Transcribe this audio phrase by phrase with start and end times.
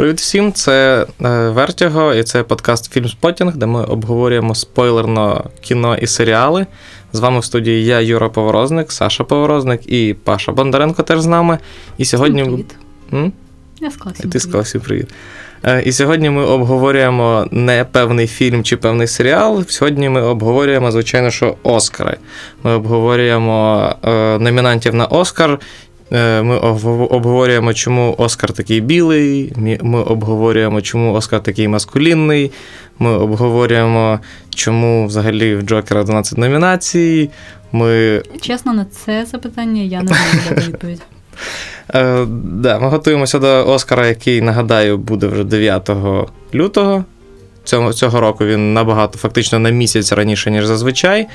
[0.00, 0.52] Привіт всім!
[0.52, 1.06] Це
[1.48, 6.66] Вертіго і це подкаст Фільмспотінг, де ми обговорюємо спойлерно кіно і серіали.
[7.12, 11.58] З вами в студії я, Юра Поворозник, Саша Поворозник і Паша Бондаренко теж з нами.
[11.98, 12.44] І сьогодні.
[12.44, 12.74] Привіт.
[13.12, 13.32] М?
[13.80, 15.08] Я сказала всім Ти сказала всім привіт.
[15.64, 19.64] Е, І сьогодні ми обговорюємо не певний фільм чи певний серіал.
[19.68, 22.16] Сьогодні ми обговорюємо, звичайно, що Оскари.
[22.62, 25.58] Ми обговорюємо е, номінантів на Оскар.
[26.12, 29.52] Е, Ми обговорюємо, чому Оскар такий білий.
[29.82, 32.50] Ми обговорюємо, чому Оскар такий маскулінний.
[32.98, 34.20] Ми обговорюємо,
[34.54, 37.30] чому взагалі в Джокера 12 номінацій.
[37.72, 41.02] Ми Чесно, на це запитання я не знаю відповідь.
[41.94, 45.90] Е, да, ми готуємося до Оскара, який, нагадаю, буде вже 9
[46.54, 47.04] лютого.
[47.64, 51.26] Цього, цього року він набагато, фактично на місяць раніше, ніж зазвичай.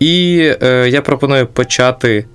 [0.00, 2.26] І е, я пропоную почати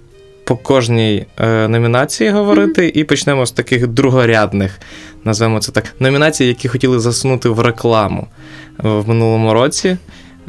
[0.49, 4.80] по кожній е, номінації говорити, і почнемо з таких другорядних,
[5.23, 8.27] назвемо це так, номінацій, які хотіли засунути в рекламу
[8.85, 9.97] е, в минулому році.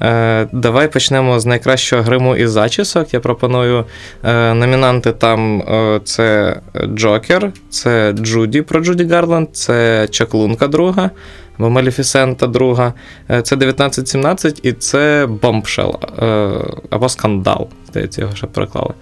[0.00, 3.14] Е, давай почнемо з найкращого гриму і зачісок.
[3.14, 3.84] Я пропоную
[4.24, 6.60] е, номінанти там е, це
[6.94, 11.10] Джокер, це Джуді про Джуді Гарланд, це Чаклунка друга,
[11.58, 12.92] або Маліфісента друга,
[13.30, 16.50] е, це 1917 і це Бомбшел, е,
[16.90, 17.68] або Скандал.
[17.88, 18.94] Здається, його ще переклали.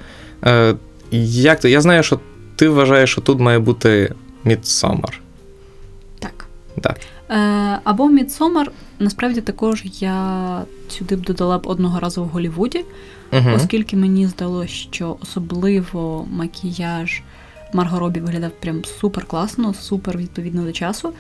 [1.11, 1.71] Як ти?
[1.71, 2.21] Я знаю, що
[2.57, 4.15] ти вважаєш, що тут має бути
[4.45, 5.21] Мідсомер.
[6.19, 6.47] Так.
[6.81, 6.99] Так.
[7.31, 12.85] Е, або Мідсомер, насправді також я сюди б додала б одного разу в Голлівуді,
[13.33, 13.51] Угу.
[13.55, 17.23] оскільки мені здалося, що особливо макіяж
[17.73, 21.13] Марго Робі виглядав прям супер класно, супер відповідно до часу.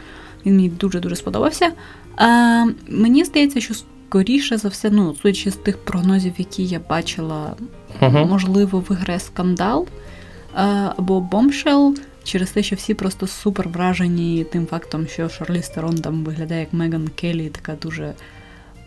[0.46, 1.72] Він мені дуже-дуже сподобався.
[2.20, 3.74] Е, мені здається, що
[4.08, 7.54] скоріше за все, ну, судячи з тих прогнозів, які я бачила,
[8.00, 8.18] Угу.
[8.18, 10.60] можливо, виграє скандал е,
[10.96, 16.24] або бомшел, через те, що всі просто супер вражені тим фактом, що Шарлі Стерон там
[16.24, 18.12] виглядає як Меган Келлі, така дуже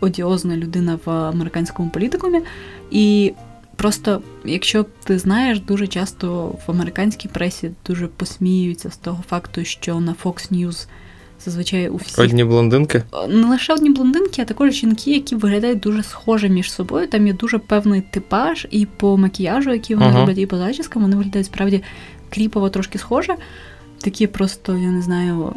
[0.00, 2.40] одіозна людина в американському політикумі.
[2.90, 3.32] І
[3.76, 10.00] просто, якщо ти знаєш, дуже часто в американській пресі дуже посміюються з того факту, що
[10.00, 10.86] на Fox News
[11.44, 13.02] зазвичай у всіх Одні блондинки.
[13.28, 17.06] не лише одні блондинки, а також жінки, які виглядають дуже схожі між собою.
[17.08, 20.18] Там є дуже певний типаж, і по макіяжу, який вони Ага.
[20.20, 21.82] роблять, і по зачіскам, вони виглядають справді
[22.30, 23.34] кріпово трошки схоже.
[24.00, 25.52] Такі просто, я не знаю,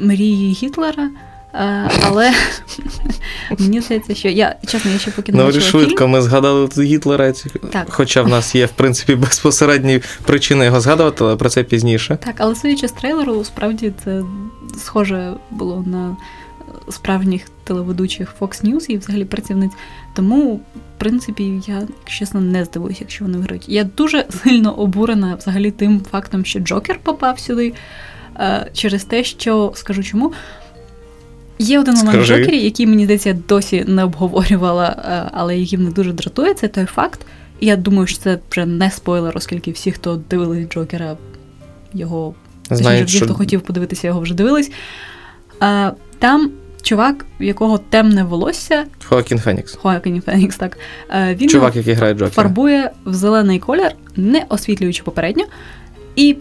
[0.00, 1.10] мрії Гітлера.
[1.54, 2.32] Е, Але
[3.58, 7.32] мені здається, що я чесно, я ще поки не Ну, бачила швидко, ми згадали Гітлера,
[7.72, 7.86] Так.
[7.88, 12.18] хоча в нас є, в принципі, безпосередні причини його згадувати, але про це пізніше.
[12.24, 14.22] Так, але судячи з трейлеру, справді це
[14.78, 16.16] схоже було на
[16.90, 19.72] справжніх телеведучих Fox News і взагалі працівниць.
[20.14, 20.60] Тому, в
[20.98, 23.68] принципі, я чесно не здивуюся, якщо вони виграють.
[23.68, 27.74] Я дуже сильно обурена взагалі тим фактом, що Джокер попав сюди
[28.36, 30.32] е, через те, що скажу чому.
[31.62, 35.90] Є один момент в Джокері, який мені здається, досі не обговорювала, е, але який мене
[35.90, 37.20] дуже дратує, це той факт.
[37.60, 41.16] І я думаю, що це вже не спойлер, оскільки всі, хто дивились Джокера,
[41.94, 42.34] його
[42.70, 44.72] Знають, ті, що хто хотів подивитися, його вже дивились.
[45.60, 46.50] А, там
[46.82, 49.74] чувак, в якого темне волосся, Хоакін Фенікс.
[49.74, 50.78] Хоакін Фенікс, так,
[51.10, 52.30] е, він Чувак, який грає Джокера.
[52.30, 55.44] фарбує в зелений колір, не освітлюючи попередньо.
[56.16, 56.36] І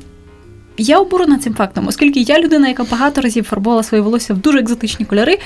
[0.77, 4.59] я обурена цим фактом, оскільки я людина, яка багато разів фарбувала своє волосся в дуже
[4.59, 5.37] екзотичні кольори.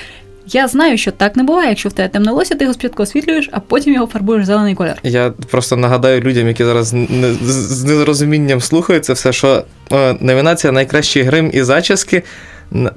[0.48, 1.68] Я знаю, що так не буває.
[1.68, 4.74] Якщо в тебе темне волосся, ти його спочатку освітлюєш, а потім його фарбуєш в зелений
[4.74, 4.94] колір.
[5.02, 10.72] Я просто нагадаю людям, які зараз не, з- нерозумінням слухають це все, що е, номінація
[10.72, 12.22] Найкращий грим і зачіски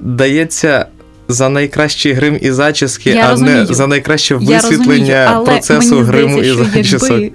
[0.00, 0.86] дається
[1.28, 3.56] за найкращий грим і зачіски, Я а розумію.
[3.56, 7.10] не за найкраще Я висвітлення розумію, але процесу мені гриму і зачісок.
[7.10, 7.32] Якби,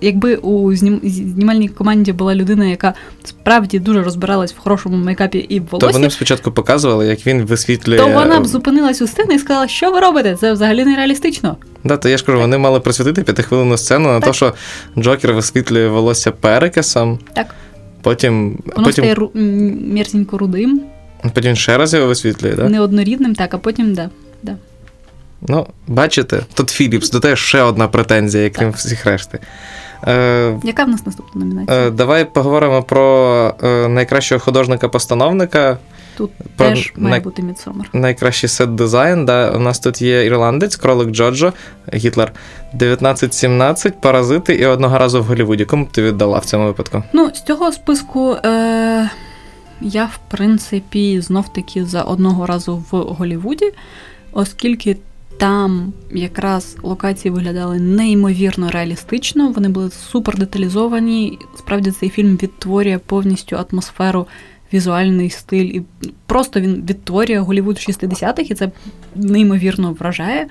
[0.00, 2.94] якби у знімальній команді була людина, яка
[3.24, 7.42] справді дуже розбиралась в хорошому мейкапі і в То вони б спочатку показували, як він
[7.42, 7.98] висвітлює.
[7.98, 10.36] то вона б зупинилась у сцені і сказала, що ви робите?
[10.40, 11.56] Це взагалі нереалістично.
[11.84, 14.54] Да, то я ж кажу, вони мали присвятити п'ятихвилинну сцену на те, що
[14.98, 17.54] Джокер висвітлює волосся перекисом, Так,
[18.02, 19.36] потім, воно потім, стає ру-
[19.94, 20.80] мерзенько рудим,
[21.34, 22.70] потім ще раз його висвітлює, так?
[22.70, 24.10] неоднорідним, так, а потім да.
[24.42, 24.56] да.
[25.48, 29.38] Ну, бачите, тут Філіпс, до тебе ще одна претензія, крім всіх решти.
[30.06, 31.78] Е, Яка в нас наступна номінація?
[31.86, 35.78] е, давай поговоримо про е, найкращого художника-постановника,
[36.16, 37.88] Тут про теж має най- бути Мідсомер.
[37.92, 39.24] найкращий сет дизайн.
[39.26, 41.52] Да, у нас тут є ірландець, кролик Джоджо,
[41.94, 42.32] Гітлер,
[42.74, 45.64] 1917, Паразити і одного разу в Голлівуді.
[45.64, 47.02] Кому б ти віддала в цьому випадку?
[47.12, 49.10] Ну, з цього списку е-
[49.80, 53.72] я, в принципі, знов-таки за одного разу в Голлівуді,
[54.32, 54.96] оскільки
[55.40, 61.38] там якраз локації виглядали неймовірно реалістично, вони були супер деталізовані.
[61.58, 64.26] Справді цей фільм відтворює повністю атмосферу
[64.72, 65.82] візуальний стиль, і
[66.26, 68.70] просто він відтворює Голівуд 60-х, і це
[69.14, 70.46] неймовірно вражає.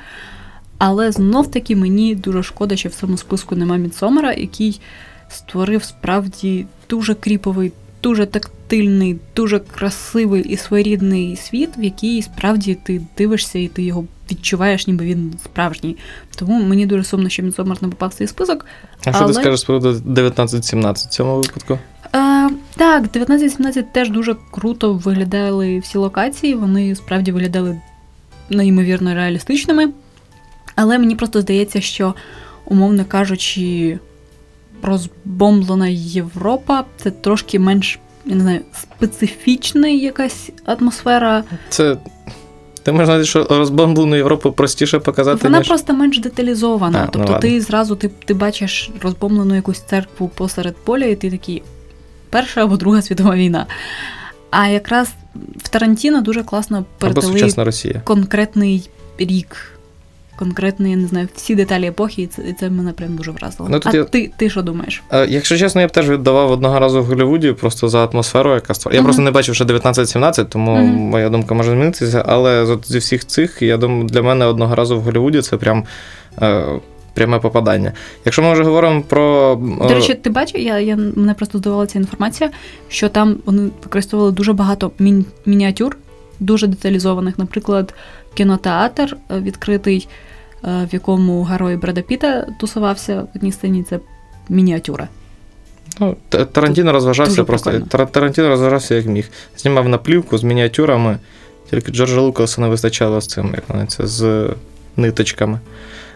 [0.78, 4.82] Але знов таки мені дуже шкода, що в цьому списку нема Мідсомера, який
[5.30, 7.72] створив справді дуже кріповий,
[8.04, 14.06] дуже тактильний, дуже красивий і своєрідний світ, в який справді ти дивишся і ти його
[14.32, 15.98] відчуваєш, ніби він справжній.
[16.36, 18.66] Тому мені дуже сумно, що Мідсомер не попав в цей список.
[19.06, 21.80] А що Але- ти скажеш приводу 1917 в цьому випадку?
[22.16, 27.82] Е, так, 19-17 теж дуже круто виглядали всі локації, вони справді виглядали
[28.50, 29.90] неймовірно реалістичними.
[30.76, 32.14] Але мені просто здається, що,
[32.66, 34.00] умовно кажучи,
[34.82, 41.44] розбомблена Європа це трошки менш, я не знаю, специфічна якась атмосфера.
[41.70, 41.98] Це.
[42.90, 45.68] Ти можеш знати, що розбомблену Європу простіше показати, Вона ніж.
[45.68, 47.00] просто менш деталізована.
[47.00, 51.16] А, ну тобто ну, ти зразу ти, ти бачиш розбомблену якусь церкву посеред поля, і
[51.16, 51.64] ти такий
[52.30, 53.66] Перша або Друга світова війна.
[54.50, 55.10] А якраз
[55.58, 57.52] в Тарантіно дуже класно передали
[58.04, 59.79] конкретний рік,
[60.40, 63.70] конкретний, я не знаю, всі деталі епохи, і це, і це мене прям дуже вразило.
[63.72, 65.04] Ну, тут а я- ти, ти що думаєш?
[65.12, 68.74] Е, Якщо чесно, я б теж віддавав одного разу в Голлівуді просто за атмосферу, яка
[68.74, 68.96] створена.
[68.96, 69.06] Я Мгм.
[69.06, 70.86] просто не бачив ще 19-17, тому Мгм.
[70.96, 72.24] моя думка може змінитися.
[72.28, 75.84] Але зі всіх цих, я думаю, для мене одного разу в Голлівуді це прям
[76.42, 76.66] е,
[77.14, 77.94] пряме попадання.
[78.26, 79.54] Якщо ми вже говоримо про.
[79.82, 82.50] е, До речі, ти бачив, я, я мене просто здивувала ця інформація,
[82.90, 85.98] що там вони використовували дуже багато міні- мініатюр,
[86.40, 87.40] дуже деталізованих.
[87.40, 87.94] Наприклад,
[88.34, 90.08] кінотеатр відкритий,
[90.64, 93.84] в якому герой Бреда Піта тусувався в одній сцені.
[93.84, 94.00] Це
[94.50, 95.08] мініатюра.
[96.00, 97.72] Ну, Тарантіно розважався Дуже просто.
[97.72, 98.06] прикольно.
[98.06, 99.30] Тарантіно розважався як міг.
[99.58, 101.18] Знімав наплівку з мініатюрами,
[101.70, 104.50] тільки Джорджа Лукаса не вистачало з цим, як вони це, з
[104.98, 105.60] ниточками.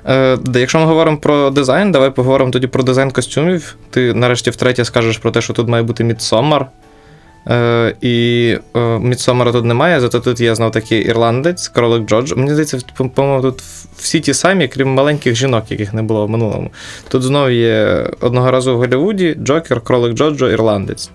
[0.07, 3.75] Е, якщо ми говоримо про дизайн, давай поговоримо тоді про дизайн костюмів.
[3.89, 6.68] Ти нарешті втретє скажеш про те, що тут має бути Мідсомар.
[7.50, 8.57] Е, і
[9.00, 12.34] Мідсомара тут немає, зато тут є знов таки ірландець, кролик Джордж.
[12.36, 13.62] Мені здається, по- по-моєму, тут
[13.98, 16.72] всі ті самі, крім маленьких жінок, яких не було в минулому.
[17.10, 21.12] Тут знову є одного разу в Голлівуді Джокер, кролик Джорджо, ірландець.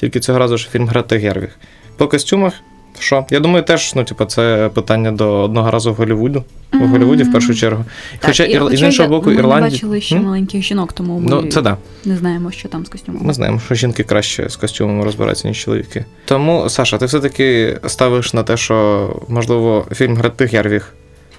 [0.00, 1.58] Тільки цього разу ж фільм Грати Гервіг.
[1.96, 2.52] По костюмах,
[2.98, 3.26] що?
[3.30, 6.44] Я думаю, теж, ну, типу, це питання до одного разу в Голлівуду.
[6.72, 7.84] В Голлівуді в першу чергу.
[8.20, 8.76] Хоча, і- ір...
[8.76, 9.64] з іншого боку, ми Ірландія.
[9.64, 10.22] Ми бачили ще mm?
[10.22, 11.76] маленьких жінок, тому ми Ну, це да.
[12.04, 13.22] не знаємо, що там з костюмом.
[13.24, 16.04] Ми знаємо, що жінки краще з костюмами розбираються, ніж чоловіки.
[16.24, 20.92] Тому, Саша, ти все-таки ставиш на те, що, можливо, фільм Гретих Гервіг.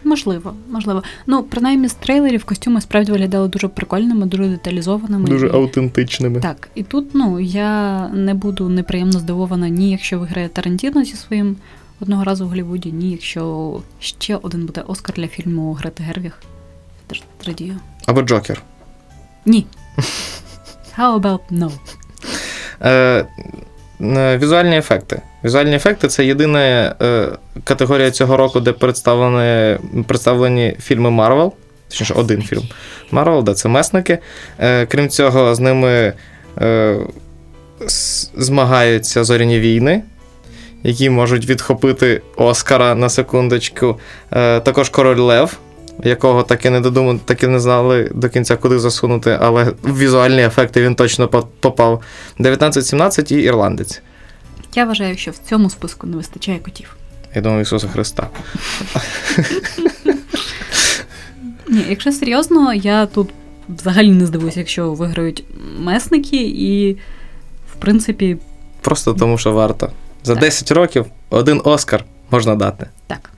[0.07, 1.03] Можливо, можливо.
[1.25, 5.29] Ну, принаймні з трейлерів костюми справді виглядали дуже прикольними, дуже деталізованими.
[5.29, 6.39] Дуже і- аутентичними.
[6.39, 11.55] Так, і тут ну я не буду неприємно здивована ні, якщо виграє Тарантіно зі своїм
[12.01, 16.31] одного разу в Голлівуді, ні, якщо ще один буде Оскар для фільму Грети Гервіг.
[17.07, 17.75] Теж радію.
[18.05, 18.61] Або Джокер.
[19.45, 19.65] Ні.
[20.97, 21.71] How about no?
[22.81, 23.25] Е,
[23.99, 25.21] візуальні ефекти.
[25.43, 26.59] Візуальні ефекти це єдина
[27.01, 27.27] е,
[27.63, 29.77] категорія цього року, де представлені,
[30.07, 31.53] представлені фільми Марвел.
[31.89, 32.63] Точніше, один фільм.
[33.11, 34.17] Марвел, да, це месники.
[34.59, 36.13] Е, крім цього, з ними
[36.61, 36.97] е,
[38.35, 40.01] змагаються зоряні війни,
[40.83, 43.99] які можуть відхопити Оскара на секундочку.
[44.31, 45.57] Е, також Король Лев,
[46.03, 49.97] якого так і не додумали, так і не знали до кінця, куди засунути, але в
[49.99, 51.27] візуальні ефекти він точно
[51.59, 52.01] попав.
[52.39, 54.01] 19-17 і ірландець.
[54.75, 56.95] Я вважаю, що в цьому списку не вистачає котів.
[57.35, 58.27] Я думаю, Ісуса Христа.
[61.69, 63.29] Ні, якщо серйозно, я тут
[63.69, 65.43] взагалі не здивуюся, якщо виграють
[65.79, 66.93] месники, і
[67.73, 68.37] в принципі,
[68.81, 69.91] Просто тому, що варто.
[70.23, 70.41] За Так.
[70.41, 72.87] 10 років один Оскар можна дати.
[73.07, 73.29] так.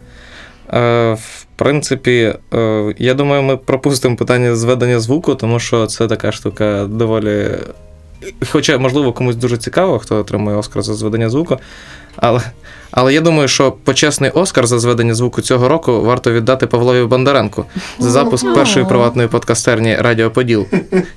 [0.74, 6.32] Е, в принципі, е, я думаю, ми пропустимо питання зведення звуку, тому що це така
[6.32, 7.50] штука доволі.
[8.50, 11.58] Хоча, можливо, комусь дуже цікаво, хто отримує Оскар за зведення звуку.
[12.16, 12.42] Але,
[12.92, 17.66] але я думаю, що почесний Оскар за зведення звуку цього року варто віддати Павлові Бондаренку
[18.00, 20.68] за запуск першої приватної подкастерні Радіо Поділ,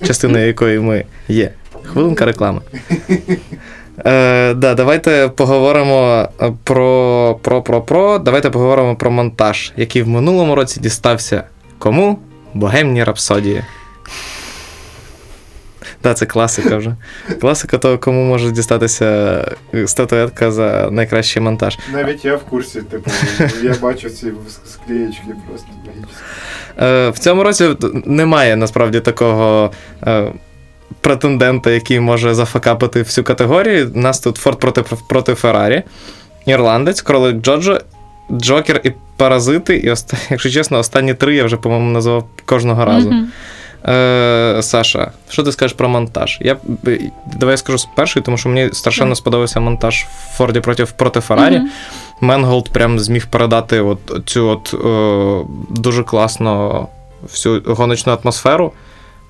[0.07, 1.51] частиною якої ми є.
[1.85, 2.61] Хвилинка реклами.
[4.07, 8.19] Е, да, давайте поговоримо е, про, про, про, про.
[8.19, 11.45] Давайте поговоримо про монтаж, який в минулому році дістався
[11.79, 12.19] кому?
[12.55, 13.65] Богемній рапсодії.
[16.03, 16.97] Да, це класика вже.
[17.41, 19.05] Класика того, кому може дістатися
[19.75, 21.79] е, статуетка за найкращий монтаж.
[21.93, 23.11] Навіть я в курсі, типу,
[23.63, 24.33] я бачу ці
[24.67, 26.15] склеєчки просто магічні.
[26.81, 29.71] Е, в цьому році немає насправді такого
[31.01, 33.91] претендента, який може зафакапити всю категорію.
[33.95, 35.83] У нас тут Форд проти, проти Феррарі,
[36.47, 37.81] Ірландець, Кролик Джоджо,
[38.33, 39.77] Джокер і Паразити.
[39.77, 43.15] І, оста- якщо чесно, останні три я вже, по-моєму, назвав кожного разу.
[43.89, 46.39] Е, Саша, що ти скажеш про монтаж?
[46.41, 46.57] Я,
[47.37, 51.57] давай я скажу перший, тому що мені страшенно сподобався монтаж в Форді проти, проти Феррарі.
[51.59, 51.71] Мгм.
[52.21, 56.87] Менголд прям зміг передати от цю от, е, дуже класно
[57.23, 58.73] всю гоночну атмосферу.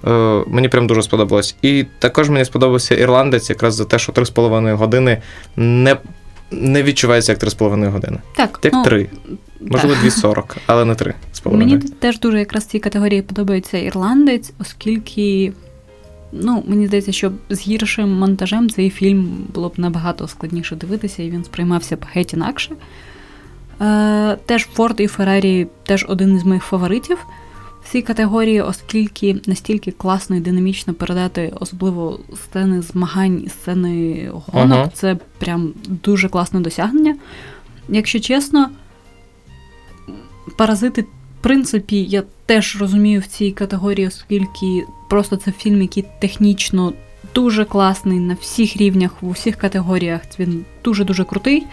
[0.07, 1.57] Е, мені прям дуже сподобалось.
[1.63, 5.23] І також мені сподобався ірландець, якраз за те, що 3,5 години
[5.57, 5.97] не,
[6.51, 8.19] не відчувається як 3,5 години.
[8.37, 9.07] Так, Як ну, 3.
[9.61, 10.05] Можливо, так.
[10.05, 11.57] 2,40, але не 3,5.
[11.57, 15.53] Мені теж дуже якраз цій категорії подобається ірландець, оскільки,
[16.33, 21.31] ну, мені здається, що з гіршим монтажем цей фільм було б набагато складніше дивитися, і
[21.31, 22.71] він сприймався б геть інакше.
[23.81, 27.19] Е, теж Форд і Феррарі теж один із моїх фаворитів
[27.93, 34.91] цій категорії, оскільки настільки класно і динамічно передати, особливо сцени змагань і сцени гонок, Ага.
[34.95, 37.17] це прям дуже класне досягнення.
[37.89, 38.71] Якщо чесно,
[40.57, 41.07] паразити, в
[41.43, 46.93] принципі, я теж розумію в цій категорії, оскільки просто це фільм, який технічно
[47.35, 50.21] дуже класний на всіх рівнях, в усіх категоріях.
[50.39, 51.67] Він дуже-дуже крутий.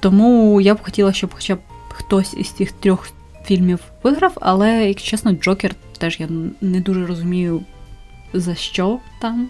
[0.00, 3.06] Тому я б хотіла, щоб хоча б хтось із цих трьох
[3.46, 6.28] фільмів виграв, але, як чесно, Джокер теж я
[6.60, 7.62] не дуже розумію,
[8.32, 9.48] за що там.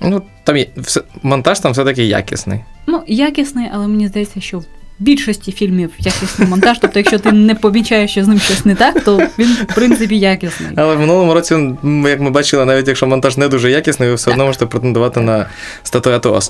[0.00, 2.60] Ну, там є, все, монтаж там все-таки якісний.
[2.86, 4.64] Ну, якісний, але мені здається, що в
[4.98, 6.78] більшості фільмів якісний монтаж.
[6.80, 10.18] Тобто, якщо ти не помічаєш, що з ним щось не так, то він, в принципі,
[10.18, 10.70] якісний.
[10.76, 14.30] Але в минулому році, як ми бачили, навіть якщо монтаж не дуже якісний, ви все
[14.30, 15.46] одно можете претендувати на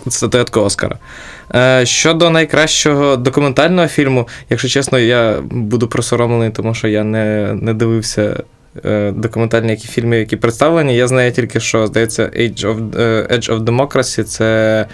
[0.08, 0.98] статуетку Оскара.
[1.54, 7.74] Е, щодо найкращого документального фільму, якщо чесно, я буду присоромлений, тому що я не, не
[7.74, 8.42] дивився.
[8.84, 10.96] е, Документальні які фільми, які представлені.
[10.96, 14.86] Я знаю тільки, що здається, Age of, е, Edge of Democracy це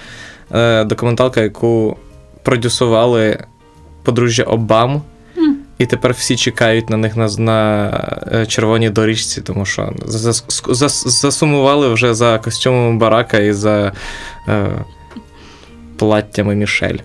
[0.86, 1.96] документалка, яку
[2.44, 3.38] продюсували
[4.02, 5.02] подружжя Обам.
[5.78, 7.90] І тепер всі чекають на них на, на
[8.32, 13.92] е, червоній доріжці, тому що зас, зас, засумували вже за костюмом Барака і за
[14.48, 14.66] е,
[15.96, 16.98] платтями Мішель.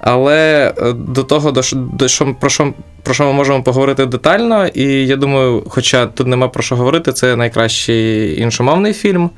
[0.00, 4.66] Але е, до того, до, до що, про, що, про що ми можемо поговорити детально,
[4.66, 9.30] і я думаю, хоча тут нема про що говорити, це найкращий іншомовний фільм.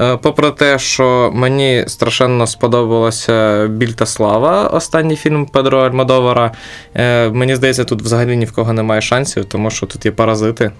[0.00, 6.52] Е, Попри те, що мені страшенно сподобалося Біль та Слава, останній фільм Педро Альмадовара.
[6.94, 10.72] Е, Мені здається, тут взагалі ні в кого немає шансів, тому що тут є паразити.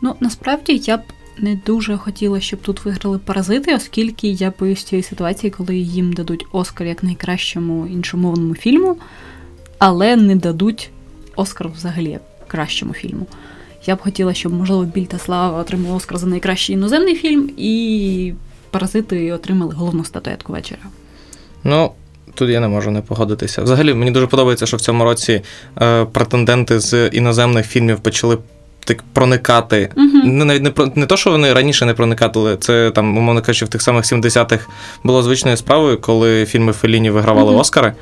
[0.00, 1.00] Ну, насправді я б
[1.38, 6.46] не дуже хотіла, щоб тут виграли паразити, оскільки я боюсь цієї ситуації, коли їм дадуть
[6.52, 8.96] Оскар як найкращому іншомовному фільму,
[9.78, 10.90] але не дадуть
[11.36, 13.26] Оскар взагалі як кращому фільму.
[13.86, 18.32] Я б хотіла, щоб, можливо, Біль та Слава отримали Оскар за найкращий іноземний фільм, і
[18.76, 20.80] паразити отримали головну статуетку вечора.
[21.64, 21.92] Ну,
[22.34, 23.62] тут я не можу не погодитися.
[23.62, 25.42] Взагалі, мені дуже подобається, що в цьому році
[25.82, 28.38] е, претенденти з іноземних фільмів почали
[28.84, 29.90] так проникати.
[29.96, 30.08] Угу.
[30.24, 33.64] Ну, навіть не про не то, що вони раніше не проникали, це там, умовно кажучи,
[33.64, 34.66] в тих самих 70-х
[35.04, 37.60] було звичною справою, коли фільми Феліні вигравали Мгм.
[37.60, 37.92] Оскари.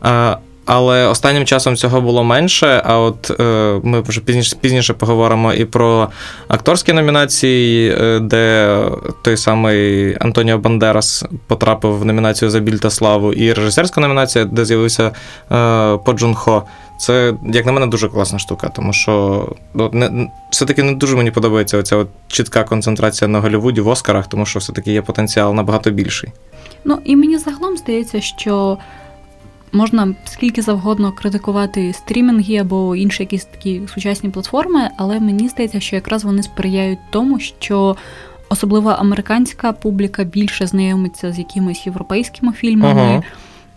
[0.00, 2.82] А, але останнім часом цього було менше.
[2.84, 6.08] А от е, ми вже пізніше, пізніше поговоримо і про
[6.48, 8.78] акторські номінації, е, де
[9.24, 14.64] той самий Антоніо Бандерас потрапив в номінацію за біль та славу, і режисерська номінація, де
[14.64, 15.12] з'явився е,
[16.04, 16.62] По Джун Хо.
[16.98, 21.30] Це, як на мене, дуже класна штука, тому що ну, не, все-таки не дуже мені
[21.30, 25.90] подобається оця от чітка концентрація на Голлівуді в Оскарах, тому що все-таки є потенціал набагато
[25.90, 26.30] більший.
[26.84, 28.78] Ну і мені загалом здається, що
[29.72, 35.96] можна скільки завгодно критикувати стрімінги або інші якісь такі сучасні платформи, але мені здається, що
[35.96, 37.96] якраз вони сприяють тому, що
[38.48, 43.00] особливо американська публіка більше знайомиться з якимись європейськими фільмами.
[43.00, 43.22] Ага.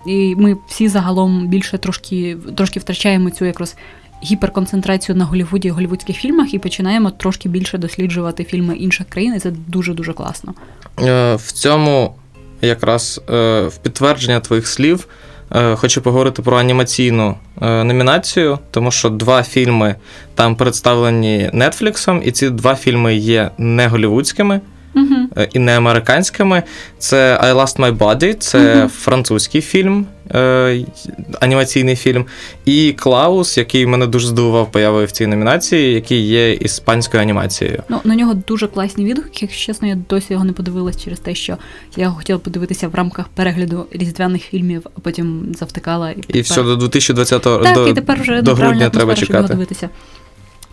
[0.07, 3.75] І ми всі загалом більше трошки, трошки втрачаємо цю якраз
[4.23, 9.39] гіперконцентрацію на Голлівуді і голлівудських фільмах і починаємо трошки більше досліджувати фільми інших країн, і
[9.39, 10.53] це дуже дуже класно.
[10.99, 12.15] Е, В цьому
[12.61, 15.07] якраз е, в підтвердження твоїх слів
[15.75, 19.95] хочу поговорити про анімаційну е, номінацію, тому що два фільми
[20.35, 24.61] там представлені Нетфліксом, і ці два фільми є не голівудськими.
[25.37, 26.63] Е, і не американськими.
[26.99, 28.89] Це I Lost My Body, це Мгм.
[28.89, 30.85] французький фільм, е,
[31.41, 32.25] анімаційний фільм.
[32.65, 37.83] І Клаус, який мене дуже здивував появою в цій номінації, який є іспанською анімацією.
[37.89, 39.39] Ну, на нього дуже класні відгуки.
[39.41, 41.57] Якщо чесно, я досі його не подивилась через те, що
[41.97, 46.63] я його хотіла подивитися в рамках перегляду різдвяних фільмів, а потім завтикала і, І все
[46.63, 49.89] до 2020 так, до, і тепер вже до грудня треба щоб його дивитися.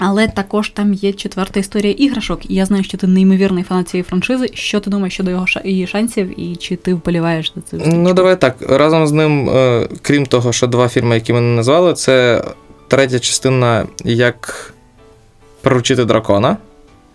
[0.04, 4.02] Але також там є четверта історія іграшок, і я знаю, що ти неймовірний фанат цієї
[4.02, 4.50] франшизи.
[4.54, 8.40] Що ти думаєш щодо його її шансів, і чи ти вболіваєш за цю Ну, давай
[8.40, 8.56] так.
[8.68, 12.44] Разом з ним, е, крім того, що два фільми, які ми не назвали, це
[12.88, 14.74] третя частина Як
[15.60, 16.56] приручити дракона.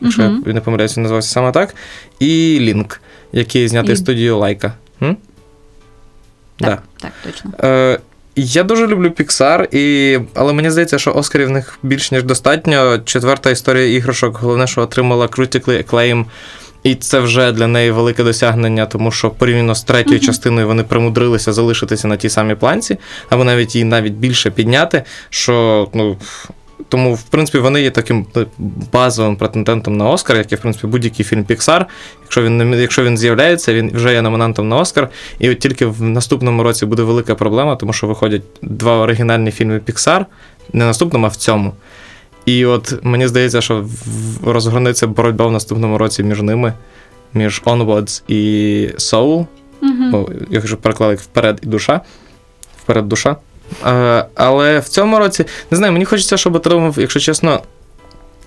[0.02, 0.44] якщо Мгм.
[0.48, 1.76] я не помиляюся, він називався саме так.
[2.20, 3.02] І Лінк,
[3.32, 4.74] який знятий І- студією Лайка.
[5.02, 5.18] М?
[6.60, 6.80] Так, Да.
[7.02, 7.52] так, точно.
[7.64, 8.00] Е,
[8.42, 10.20] я дуже люблю Pixar, і...
[10.34, 13.00] але мені здається, що Оскарів в них більш ніж достатньо.
[13.06, 16.26] Четверта історія іграшок, головне, що отримала critically acclaim,
[16.84, 20.26] і це вже для неї велике досягнення, тому що порівняно з третьою Мгм.
[20.26, 22.98] частиною вони примудрилися залишитися на тій самій планці,
[23.30, 25.04] або навіть її навіть більше підняти.
[25.30, 26.18] Що, ну,
[26.90, 28.46] тому, в принципі, вони є таким ну,
[28.94, 31.86] базовим претендентом на Оскар, як і, в принципі, будь-який фільм Pixar.
[32.24, 35.10] Якщо він, якщо він з'являється, він вже є номінантом на Оскар.
[35.40, 39.80] І от тільки в наступному році буде велика проблема, тому що виходять два оригінальні фільми
[39.80, 40.26] Pixar,
[40.74, 41.74] не наступному, а в цьому.
[42.46, 43.88] І от мені здається, що
[44.46, 46.74] розгорнеться боротьба в наступному році між ними,
[47.34, 48.42] між Onwards і
[48.98, 49.46] Soul.
[49.82, 50.10] Угу.
[50.12, 52.02] Бо я вже переклали як вперед і душа.
[52.84, 53.36] Вперед душа.
[53.86, 57.62] Е, але в цьому році, не знаю, мені хочеться, щоб отримав, якщо чесно,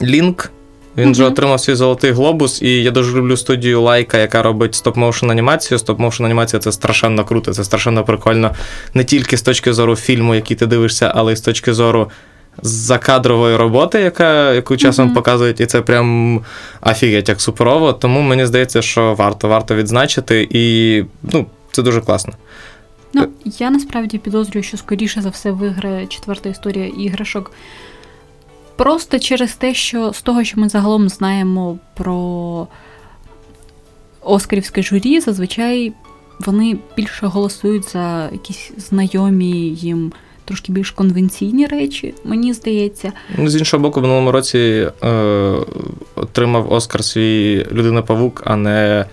[0.03, 0.51] Лінк.
[0.97, 1.33] Він же Мгм.
[1.33, 5.79] отримав свій золотий глобус, і я дуже люблю студію Лайка, яка робить стоп-моушен анімацію.
[5.79, 8.51] Стоп-моушен анімація це страшенно круто, це страшенно прикольно.
[8.95, 12.11] Не тільки з точки зору фільму, який ти дивишся, але й з точки зору
[12.63, 15.15] закадрової роботи, яка, яку часом Мгм.
[15.15, 16.41] показують, і це прям
[16.83, 17.93] офігеть, як суперово.
[17.93, 22.33] Тому мені здається, що варто, варто відзначити, і ну, це дуже класно.
[23.13, 27.53] Ну, я насправді підозрюю, що скоріше за все виграє четверта історія іграшок.
[28.77, 32.67] Просто через те, що з того, що ми загалом знаємо про
[34.21, 35.93] Оскарівське журі, зазвичай
[36.41, 40.13] вони більше голосують за якісь знайомі їм
[40.45, 43.13] трошки більш конвенційні речі, мені здається.
[43.39, 45.09] Ну, з іншого боку, в минулому році е,
[46.15, 49.07] отримав Оскар свій Людина-павук, а не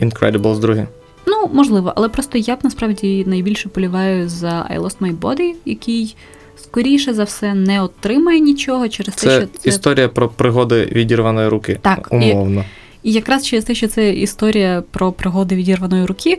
[0.00, 0.86] Incredibles 2.
[1.26, 6.16] Ну, можливо, але просто я б насправді найбільше поліваю за I Lost My Body, який
[6.56, 11.78] скоріше за все не отримає нічого через те, що це історія про пригоди відірваної руки.
[11.82, 12.64] Так, і- умовно.
[13.02, 16.38] І якраз через те, що це історія про пригоди відірваної руки,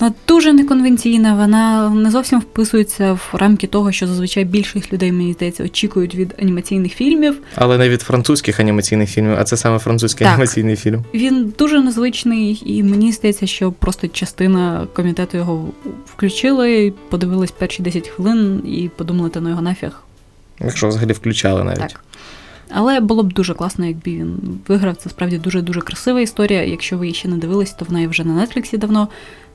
[0.00, 5.32] вона дуже неконвенційна, вона не зовсім вписується в рамки того, що зазвичай більшість людей, мені
[5.32, 7.38] здається, очікують від анімаційних фільмів.
[7.54, 10.34] Але не від французьких анімаційних фільмів, а це саме французький Так.
[10.34, 11.04] анімаційний фільм.
[11.14, 15.68] Він дуже незвичний, і мені здається, що просто частина комітету його
[16.06, 19.90] включили, подивились перші 10 хвилин і подумали, та ну його нафіг.
[20.60, 21.78] Якщо взагалі включали навіть.
[21.78, 22.00] Так.
[22.70, 24.96] Але було б дуже класно, якби він виграв.
[24.96, 26.64] Це справді дуже дуже красива історія.
[26.64, 29.08] Якщо ви її ще не дивились, то вона є вже на Нетфліксі давно.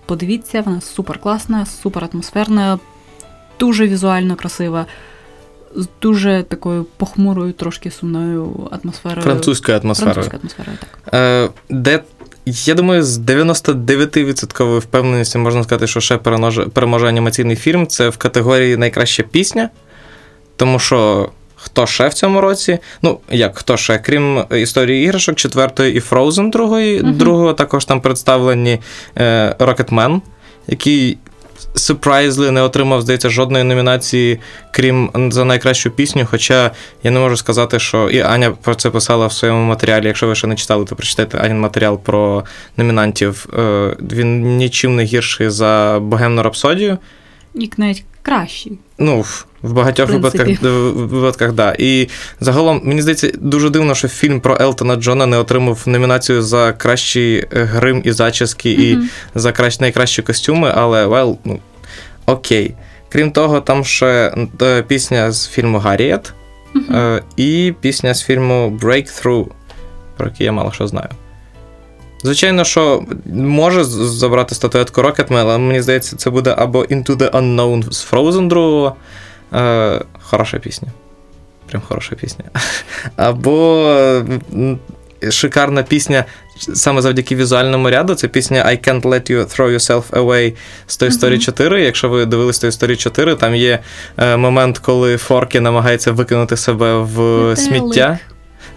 [0.06, 2.80] Подивіться, вона супер класна, супер атмосферна,
[3.60, 4.86] дуже візуально красива,
[5.76, 9.22] з дуже такою похмурою, трошки сумною атмосферою.
[9.22, 10.14] Французькою атмосферою.
[10.14, 11.14] Французькою атмосферою, так.
[11.14, 12.04] Е, де,
[12.46, 17.88] я думаю, з 99% впевненістю можна сказати, що ще переможе, переможе анімаційний фільм.
[17.88, 19.70] Це в категорії найкраща пісня.
[20.56, 21.30] Тому що
[21.64, 22.80] хто ще в цьому році?
[23.02, 27.14] Ну, як хто ще, крім історії іграшок, четвертої і Frozen другої, Мгм.
[27.18, 28.80] другого також там представлені
[29.18, 30.22] е, Rocketman,
[30.68, 31.18] який
[31.76, 34.40] surprisingly не отримав, здається, жодної номінації,
[34.72, 36.28] крім за найкращу пісню.
[36.32, 36.72] Хоча
[37.04, 40.08] я не можу сказати, що і Аня про це писала в своєму матеріалі.
[40.08, 42.44] Якщо ви ще не читали, то прочитайте Анін матеріал про
[42.78, 43.46] номінантів.
[43.60, 46.98] Е, Він нічим не гірший за Богемну рапсодію.
[47.54, 48.80] Як навіть кращий.
[49.00, 50.62] Ну, в- багатьох В випадках,
[50.96, 51.76] випадках, да.
[51.80, 52.08] І
[52.40, 57.36] загалом, мені здається, дуже дивно, що фільм про Елтона Джона не отримав номінацію за кращий
[57.38, 58.98] е, грим і зачіски, і
[59.36, 61.60] за кращ, найкращі костюми, але well, ну,
[62.26, 62.74] окей.
[63.10, 66.34] Крім того, там ще е, пісня з фільму Гарріет
[66.74, 66.96] Мгм.
[66.96, 69.46] е, і пісня з фільму Breakthrough,
[70.18, 71.10] про який я мало що знаю.
[72.24, 73.04] Звичайно, що
[73.34, 78.48] може забрати статуетку Rocketman, але мені здається, це буде або Into the Unknown з Frozen
[78.48, 78.96] 2.
[79.54, 80.88] Е, хороша пісня.
[81.70, 82.46] Прям хороша пісня.
[83.16, 83.94] Або
[85.30, 86.26] шикарна пісня
[86.74, 88.16] саме завдяки візуальному ряду.
[88.16, 90.54] Це пісня I Can't Let You Throw Yourself Away
[90.88, 91.40] з Toy Story Мгм.
[91.40, 91.84] 4.
[91.84, 93.80] Якщо ви дивились Toy Story 4, там є
[94.18, 98.20] е, момент, коли Форкі намагається викинути себе в сміття.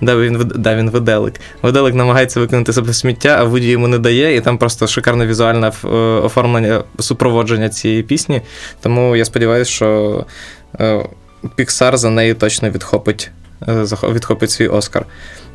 [0.00, 1.34] Да, він, да, він виделик.
[1.62, 5.26] Виделик намагається викинути себе в сміття, а Вуді йому не дає, і там просто шикарне
[5.26, 8.42] візуальне е, оформлення супроводження цієї пісні.
[8.80, 10.26] Тому я сподіваюся, що
[10.80, 11.04] е,
[11.58, 13.30] Pixar за нею точно відхопить,
[13.68, 15.06] е, відхопить свій Оскар.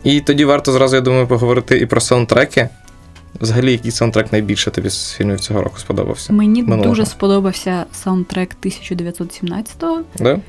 [0.04, 2.70] І тоді варто зразу, я думаю, поговорити і про саундтреки.
[3.42, 6.34] Взагалі, який саундтрек найбільше тобі з фільмів цього року сподобався?
[6.34, 6.90] Мені минулого.
[6.90, 10.02] дуже сподобався саундтрек 1917-го.
[10.16, 10.40] Да?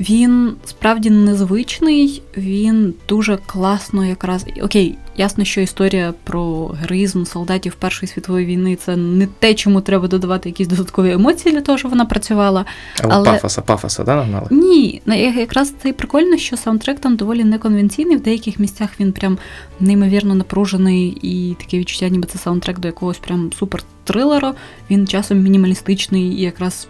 [0.00, 4.46] Він справді незвичний, він дуже класно якраз.
[4.62, 10.08] Окей, ясно, що історія про героїзм солдатів Першої світової війни це не те, чому треба
[10.08, 12.64] додавати якісь додаткові емоції для того, щоб вона працювала.
[13.02, 14.46] Але, Але- пафоса, пафоса, да, нагнали?
[14.50, 18.16] Ні, на- якраз це і прикольно, що саундтрек там доволі неконвенційний.
[18.16, 19.38] В деяких місцях він прям
[19.80, 24.54] неймовірно напружений, і таке відчуття, ніби це саундтрек до якогось прям супер трилера.
[24.90, 26.88] Він часом мінімалістичний і якраз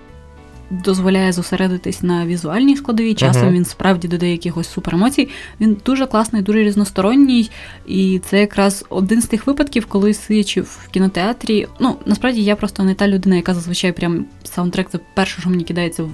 [0.71, 3.15] дозволяє зосередитись на візуальній складовій.
[3.15, 3.55] Часом Мгм.
[3.55, 5.29] він справді додає якихось супер емоцій.
[5.61, 7.51] Він дуже класний, дуже різносторонній.
[7.87, 11.67] І це якраз один з тих випадків, коли сидячи в кінотеатрі.
[11.81, 15.65] Ну насправді я просто не та людина, яка зазвичай прям саундтрек це перше, що мені
[15.65, 16.11] кидається в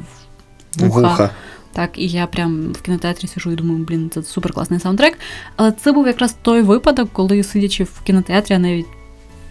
[0.77, 1.01] вуха.
[1.01, 1.31] Вуха.
[1.73, 5.19] Так, і я прям в кінотеатрі сижу і думаю, блін, це супер класний саундтрек.
[5.57, 8.87] Але це був якраз той випадок, коли сидячи в кінотеатрі, а навіть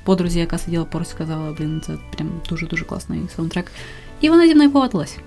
[0.03, 3.71] подрузі, яка сиділа поруч, сказала, блін, це прям дуже-дуже класний саундтрек.
[4.21, 5.17] І вона зі мною поводилась.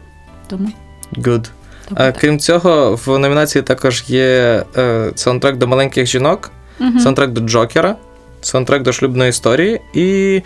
[0.46, 0.68] Тому.
[1.16, 1.46] Good.
[1.94, 2.16] так.
[2.18, 7.00] крім цього, в номінації також є е, саундтрек до маленьких жінок, Мгм.
[7.00, 7.96] саундтрек до Джокера,
[8.40, 9.80] саундтрек до шлюбної історії.
[9.94, 10.42] І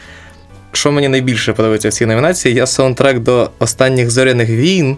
[0.72, 4.96] що мені найбільше подобається в цій номінації, є саундтрек до останніх зоряних війн,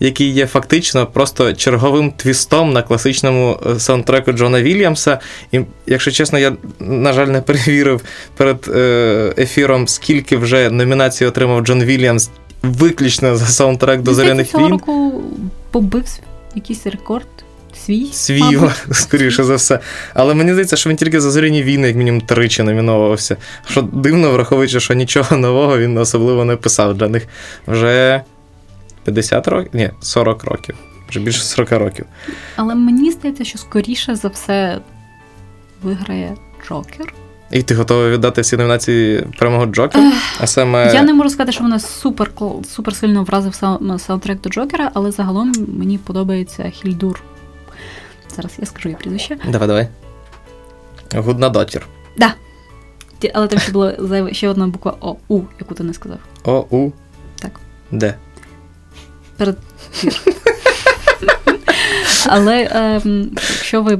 [0.00, 5.18] який є фактично просто черговим твістом на класичному е, саундтреку Джона Вільямса.
[5.52, 8.02] І, якщо чесно, я, на жаль, не перевірив
[8.36, 12.30] перед е, ефіром, скільки вже номінацій отримав Джон Вільямс
[12.62, 14.72] виключно за саундтрек до зоряних цього війн.
[14.72, 15.22] року
[15.70, 16.04] побив
[16.54, 17.26] якийсь рекорд
[17.84, 18.06] свій.
[18.12, 18.70] Свій, мабуть.
[18.92, 19.80] скоріше за все.
[20.14, 23.36] Але мені здається, що він тільки за зоряні війни, як мінімум, тричі номіновувався.
[23.68, 27.26] Що дивно, враховуючи, що нічого нового він особливо не писав для них
[27.66, 28.22] вже
[29.04, 29.70] 50 років?
[29.72, 30.74] Ні, 40 років.
[31.08, 32.06] Вже більше 40 років.
[32.56, 34.78] Але мені здається, що скоріше за все
[35.82, 36.36] виграє
[36.68, 37.14] Джокер.
[37.50, 40.12] І ти готовий віддати всі номінації перемогу Джокер?
[40.40, 42.30] А саме Я не можу сказати, що мене супер
[42.68, 47.22] супер сильно вразив сау- саундтрек до Джокера, але загалом мені подобається Хільдур.
[48.36, 49.36] Зараз я скажу її прізвище.
[49.48, 49.88] Давай, давай.
[51.14, 51.86] Гудна дотір.
[53.18, 56.18] Ті- Але там ще була зайва ще одна буква О, У, яку ти не сказав.
[56.44, 56.90] О, У.
[57.40, 57.50] Так.
[57.90, 58.14] Де?
[59.36, 59.56] Перед.
[62.28, 63.98] Але ем, якщо ви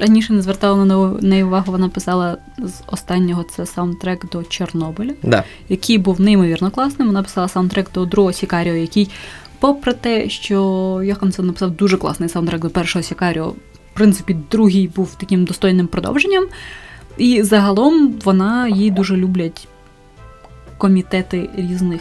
[0.00, 5.12] раніше не звертали на неї- неї увагу, вона писала з останнього це саундтрек до Чорнобиля.
[5.22, 5.44] Да.
[5.68, 7.08] який був неймовірно класним.
[7.08, 9.10] Вона писала саундтрек до другого Сікаріо, який,
[9.58, 10.56] попри те, що
[11.04, 16.44] Йоханссон написав дуже класний саундтрек до першого Сікаріо, в принципі, другий був таким достойним продовженням.
[17.18, 19.68] І загалом вона її дуже люблять
[20.78, 22.00] комітети різних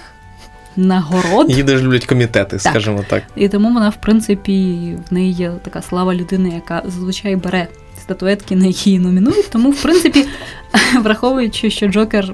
[0.79, 1.49] нагород.
[1.49, 3.23] Її дуже люблять комітети, скажімо так.
[3.35, 4.77] І тому вона, в принципі,
[5.09, 7.67] в неї є така слава людини, яка зазвичай бере
[8.01, 9.49] статуетки, на які її номінують.
[9.49, 10.25] Тому, в принципі,
[11.01, 12.33] враховуючи, що Джокер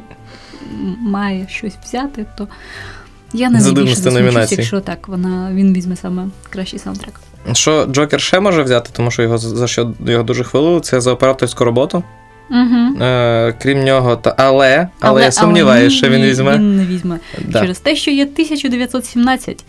[0.99, 2.47] має щось взяти, то
[3.33, 7.19] я не засмучусь, якщо так, вона, він візьме саме кращий саундтрек.
[7.53, 11.11] Що Джокер ще може взяти, тому що його за що його дуже хвилило, це за
[11.11, 12.03] операторську роботу.
[12.51, 13.03] Угу.
[13.03, 16.55] Е, крім нього, та але, але, я сумніваюся, що він візьме.
[16.55, 17.19] Він не візьме.
[17.47, 17.61] Да.
[17.61, 19.65] Через те, що є 1917,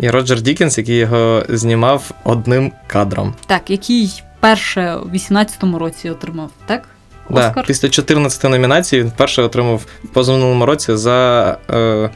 [0.00, 3.34] І Роджер Дікінс, який його знімав одним кадром.
[3.46, 6.88] так, який перше у 18-му році отримав, так?
[7.30, 7.64] Да, Оскар.
[7.66, 12.10] після 14 номінацій він вперше отримав в позаминулому році за, е,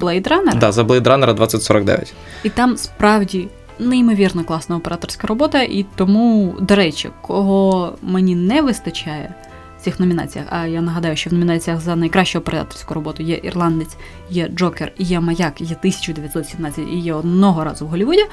[0.00, 0.58] Blade Runner.
[0.58, 2.14] да, за Blade Runner 2049.
[2.42, 9.34] І там справді неймовірно класна операторська робота, і тому, до речі, кого мені не вистачає
[9.80, 13.96] в цих номінаціях, а я нагадаю, що в номінаціях за найкращу операторську роботу є ірландець,
[14.30, 18.24] є Джокер, є Маяк, є 1917 і є одного разу в Голлівуді.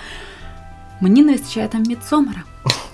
[1.01, 2.43] Мені не вистачає там Мідсомера.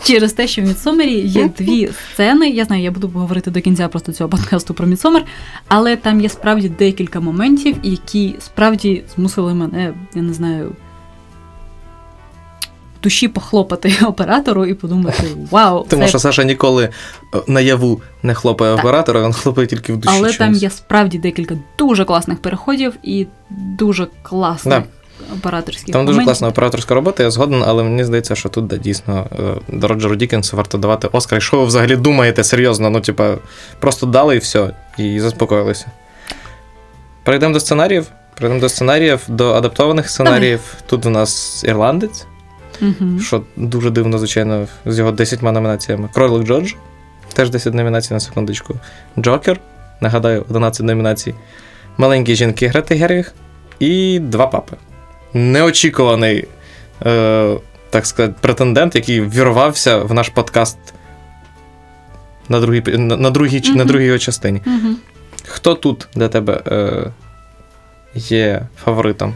[0.03, 2.49] Через те, що в Мідсомері є дві сцени.
[2.49, 5.25] Я знаю, я буду говорити до кінця просто цього подкасту про Мідсомер,
[5.67, 10.75] але там є справді декілька моментів, які справді змусили мене, я не знаю,
[13.03, 16.09] душі похлопати оператору і подумати: вау, Тому це...
[16.09, 18.85] що Саша ніколи е, наяву не хлопає Так.
[18.85, 20.15] оператора, він хлопає тільки в душі.
[20.19, 25.33] але там є справді декілька дуже класних переходів і дуже класних Да.
[25.37, 29.25] операторських Там дуже класна операторська робота, я згоден, але мені здається, що тут да, дійсно
[29.39, 31.37] е, до Роджеру Дікенсу варто давати Оскар.
[31.37, 32.89] І Що ви взагалі думаєте серйозно?
[32.89, 33.35] Ну, типа,
[33.79, 35.85] просто дали і все, і заспокоїлися.
[37.23, 38.07] Перейдемо до сценаріїв.
[38.35, 40.59] Перейдемо до сценаріїв, до адаптованих сценаріїв.
[40.85, 42.25] Тут у нас ірландець,
[42.81, 43.19] Мгм.
[43.19, 46.09] що дуже дивно, звичайно, з його 10 номінаціями.
[46.13, 46.73] Кролик Джордж,
[47.33, 48.75] теж 10 номінацій на секундочку.
[49.19, 49.59] Джокер,
[50.01, 51.35] нагадаю, 11 номінацій.
[51.97, 53.33] Маленькі жінки Грети Гервіг
[53.79, 54.77] і два папи.
[55.33, 56.47] Неочікуваний,
[57.05, 57.57] е,
[57.89, 60.77] так сказати, претендент, який вірвався в наш подкаст
[62.49, 64.61] на другій, на, на другій, на другій його частині.
[64.65, 64.97] Мгм.
[65.47, 67.11] Хто тут для тебе е,
[68.15, 69.35] є фаворитом?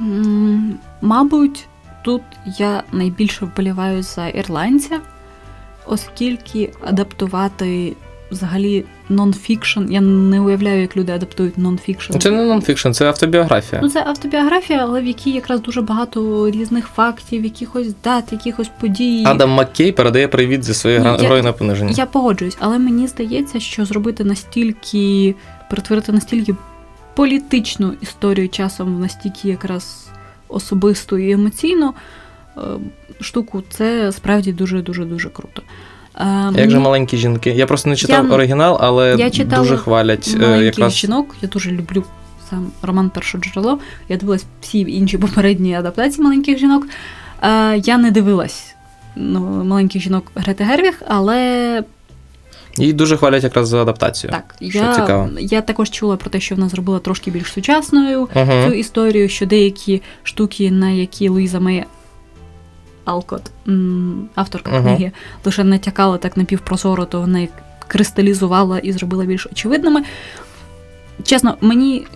[0.00, 1.66] М, Мабуть,
[2.04, 2.22] тут
[2.58, 5.00] я найбільше вболіваю за ірландця,
[5.86, 7.92] оскільки адаптувати
[8.30, 9.80] взагалі нонфікшн.
[9.92, 12.18] Я не уявляю, як люди адаптують нонфікшн.
[12.18, 13.80] Це не нонфікшн, це автобіографія.
[13.82, 19.24] Ну, це автобіографія, але в якій якраз дуже багато різних фактів, якихось дат, якихось подій.
[19.26, 21.92] Адам Маккей передає привіт зі своєї гра- Я- грою на пониження.
[21.96, 25.34] Я погоджуюсь, але мені здається, що зробити настільки,
[25.70, 26.54] перетворити настільки
[27.14, 30.06] політичну історію часом в настільки якраз
[30.50, 31.94] особисту і емоційну
[32.56, 32.60] е,
[33.20, 35.62] штуку, це справді дуже дуже круто.
[36.20, 37.50] Е, Як же маленькі жінки?
[37.50, 40.92] Я просто не читав Я- оригінал, але я читала дуже хвалять е, маленьких якраз.
[40.92, 42.04] жінок, я дуже люблю
[42.50, 43.78] сам роман Перше джерело.
[44.08, 46.86] Я дивилась всі інші попередні адаптації маленьких жінок.
[47.84, 48.74] Я не дивилась
[49.16, 51.82] ну, маленьких жінок Грети Гервіг, але
[52.78, 54.30] Її дуже хвалять якраз за адаптацію.
[54.30, 55.28] Так, Що я, цікаво.
[55.38, 58.52] я також чула про те, що вона зробила трошки більш сучасною Угу.
[58.66, 61.84] цю історію, що деякі штуки, на які Луїза Мей
[63.04, 63.42] Алкот,
[64.34, 64.82] авторка Мгм.
[64.82, 65.12] книги,
[65.44, 67.48] лише натякала так напівпрозоро, то вона
[67.88, 70.02] кристалізувала і зробила більш очевидними.
[71.24, 72.06] Чесно, мені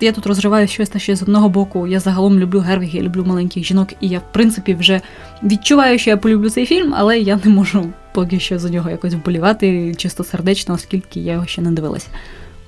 [0.00, 1.86] я тут розриваю щось та ще з одного боку.
[1.86, 5.00] Я загалом люблю Гервіг, я люблю маленьких жінок, і я, в принципі, вже
[5.42, 9.14] відчуваю, що я полюблю цей фільм, але я не можу поки що за нього якось
[9.14, 12.08] вболівати чисто сердечно, оскільки я його ще не дивилася.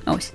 [0.07, 0.33] Ось.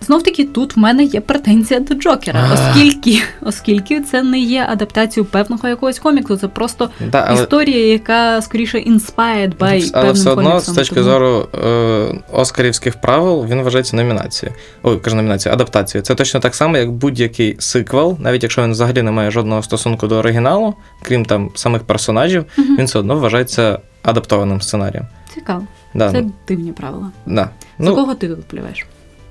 [0.00, 5.30] Знов таки, тут в мене є претензія до Джокера, оскільки, оскільки це не є адаптацією
[5.30, 10.30] певного якогось коміксу, це просто Да, але, історія, яка скоріше inspired by але певним все
[10.30, 10.74] одно, коміксом.
[10.74, 14.56] з точки тому- зору е, оскарівських правил, він вважається номінацією.
[14.82, 16.04] Ой, кажу номінацією, адаптацією.
[16.04, 20.06] Це точно так само, як будь-який сиквел, навіть якщо він взагалі не має жодного стосунку
[20.06, 22.76] до оригіналу, крім там самих персонажів, Мгм.
[22.78, 25.06] він все одно вважається адаптованим сценарієм.
[25.34, 25.62] Цікаво.
[25.94, 27.10] Да, Це дивні правила.
[27.26, 27.42] да.
[27.78, 28.86] За Ну, кого ти тут впливаєш?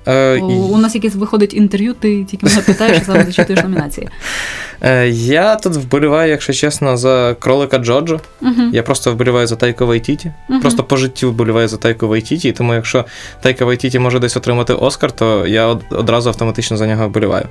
[0.06, 4.08] Е, У, у нас якесь виходить інтерв'ю, ти тільки мене питаєш, саме зачитуєш номінації.
[4.80, 8.20] е, я тут вболіваю, якщо чесно, за кролика Джоджо.
[8.42, 8.62] Угу.
[8.72, 10.32] Я просто вболіваю за Тайка Вайтіті.
[10.48, 10.60] Мгм.
[10.60, 13.04] Просто по життю вболіваю за Тайка Вайтіті, і тому якщо
[13.40, 17.48] Тайка Вайтіті може десь отримати Оскар, то я одразу автоматично за нього вболіваю.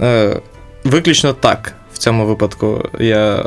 [0.00, 0.40] Е,
[0.84, 1.74] виключно так.
[1.94, 3.44] В цьому випадку я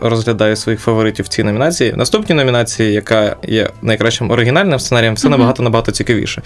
[0.00, 1.92] розглядаю своїх фаворитів в цій номінації.
[1.92, 6.42] В наступній номінації, яка є найкращим оригінальним сценарієм, все набагато набагато цікавіше.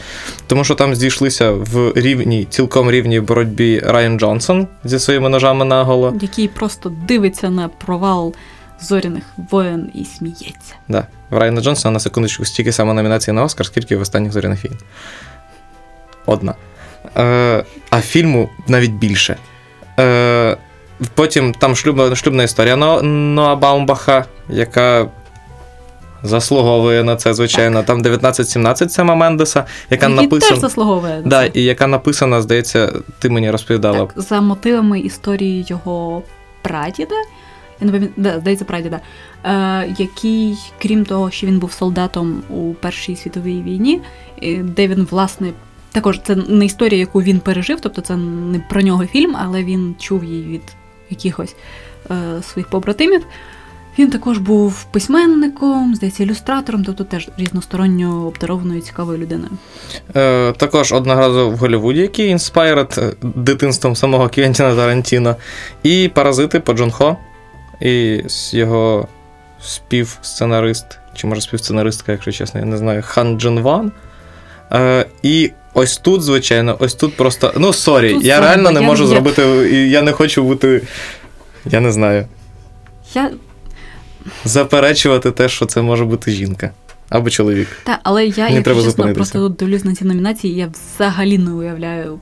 [0.47, 6.15] Тому що там зійшлися в рівній, цілком рівній боротьбі Райан Джонсон зі своїми ножами наголо.
[6.21, 8.35] Який просто дивиться на провал
[8.81, 10.75] зоряних воєн і сміється.
[10.89, 11.07] Да.
[11.31, 14.79] В Райана Джонсона на секундочку стільки саме номінацій на Оскар, скільки в останніх зоряних війн.
[16.27, 16.55] Одна.
[17.17, 19.37] Е, а фільму навіть більше.
[19.99, 20.57] Е,
[21.15, 25.09] потім там шлюбна, шлюбна історія Но- Ноа Баумбаха, яка
[26.23, 27.83] заслуговує на це, звичайно.
[27.83, 30.61] Там 1917 Сема Мендеса, яка теж написана.
[30.61, 31.23] заслуговує.
[31.25, 33.99] Да, і яка написана, здається, ти мені розповідала.
[33.99, 36.23] Так, за мотивами історії його
[36.63, 37.15] прадіда.
[37.81, 39.01] Я не пам'ятаю, здається, прадіда,
[39.45, 44.01] е, який, крім того, що він був солдатом у Першій світовій війні,
[44.63, 45.53] де він, власне,
[45.93, 49.95] також це не історія, яку він пережив, тобто це не про нього фільм, але він
[49.99, 50.63] чув її від
[51.13, 51.55] якихось
[52.11, 53.23] е, своїх побратимів.
[53.99, 59.51] Він також був письменником, здається, ілюстратором, тобто теж різносторонньо обдарованою цікавою людиною.
[60.17, 65.37] Е, також одного в Голлівуді, який inspired е, дитинством самого Квентіна Тарантіно.
[65.83, 67.17] І паразити Пон Джун Хо.
[67.81, 68.23] І
[68.53, 69.09] його
[69.61, 73.93] співсценарист, чи може співсценаристка, якщо чесно, я не знаю, Хан Джин Вон.
[74.73, 77.53] Е, і ось тут, звичайно, ось тут просто.
[77.57, 79.43] Ну, sorry, я sorry, реально не я- можу я- зробити.
[79.73, 80.83] і Я не хочу бути.
[81.65, 82.27] Я не знаю.
[83.15, 83.31] Я
[84.45, 86.71] Заперечувати те, що це може бути жінка
[87.09, 87.69] або чоловік.
[87.85, 91.39] Та, але я, Не якщо чесно, просто тут дивлюсь на ці номінації, і я взагалі
[91.39, 92.19] не уявляю,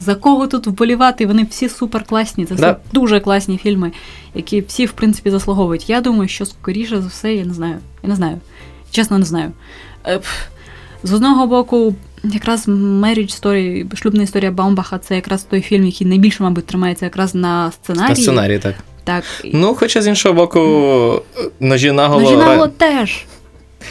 [0.00, 1.26] за кого тут вболівати.
[1.26, 2.44] Вони всі супер класні.
[2.46, 2.76] Це все Да.
[2.92, 3.92] дуже класні фільми,
[4.34, 5.90] які всі, в принципі, заслуговують.
[5.90, 7.76] Я думаю, що скоріше за все, я не знаю.
[8.02, 8.38] Я не знаю.
[8.90, 9.52] Чесно, не знаю.
[11.04, 16.42] З одного боку, якраз Marriage Story, шлюбна історія Баумбаха, це якраз той фільм, який найбільше,
[16.42, 18.16] мабуть, тримається якраз на сценарії.
[18.16, 18.74] На сценарії, так.
[19.04, 19.24] Так.
[19.52, 21.22] Ну, хоча з іншого боку,
[21.60, 22.22] ножі наголо.
[22.22, 23.24] Ножі Наголо теж.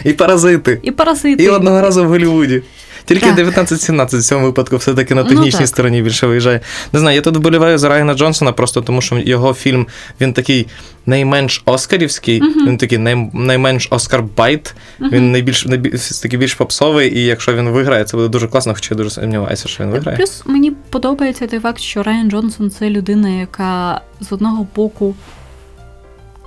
[0.06, 0.80] І паразити.
[0.84, 1.44] І паразити.
[1.44, 2.62] І одного разу в Голлівуді.
[3.10, 5.68] Тільки 19-17 в цьому випадку все-таки на Ну, технічній так.
[5.68, 6.60] стороні більше виїжджає.
[6.94, 9.88] Не знаю, я тут вболіваю за Райана Джонсона, просто тому що його фільм
[10.22, 10.68] він такий
[11.06, 12.68] найменш оскарівський, Мгм.
[12.68, 15.10] він такий най, найменш Оскар bait, Мгм.
[15.12, 18.88] він найбільш, найбільш такий більш попсовий, і якщо він виграє, це буде дуже класно, хоча
[18.92, 20.18] я дуже сумніваюся, що він виграє.
[20.18, 25.16] Плюс мені подобається той факт, що Раян Джонсон це людина, яка з одного боку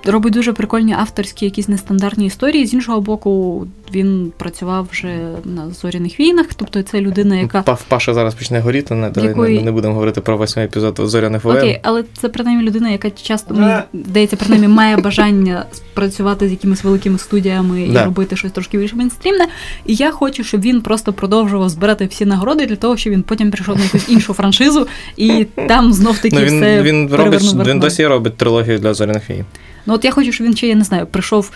[0.05, 2.65] робить дуже прикольні авторські якісь нестандартні історії.
[2.65, 7.61] З іншого боку, він працював вже на зоряних війнах, тобто це людина, яка.
[7.61, 10.99] Па- Паша зараз почне горіти, не, давай Якої- не, не будемо говорити про восьмий епізод
[11.03, 11.59] зоряних воєн.
[11.61, 16.83] Окей, але це принаймні людина, яка часто мені здається, принаймні має бажання працювати з якимись
[16.83, 18.01] великими студіями Да.
[18.01, 19.45] і робити щось трошки більш мейнстрімне.
[19.85, 23.51] І я хочу, щоб він просто продовжував збирати всі нагороди для того, щоб він потім
[23.51, 24.87] прийшов на якусь іншу франшизу,
[25.17, 29.29] і там знов таки Ну, він, все він, робить, він досі робить трилогію для зоряних
[29.29, 29.45] війн.
[29.85, 31.51] Ну от я хочу, щоб він ще, я не знаю, прийшов.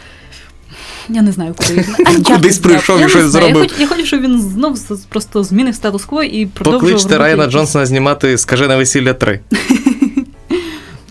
[1.10, 2.24] Я не знаю, куди він.
[2.24, 3.22] Кудись прийшов і щось.
[3.22, 3.62] Я зробив.
[3.62, 6.92] хочу, я хочу, щоб він знов просто змінив статус-кво і продовжував.
[6.92, 9.40] Покличте Райана Джонсона знімати Скажене весілля 3.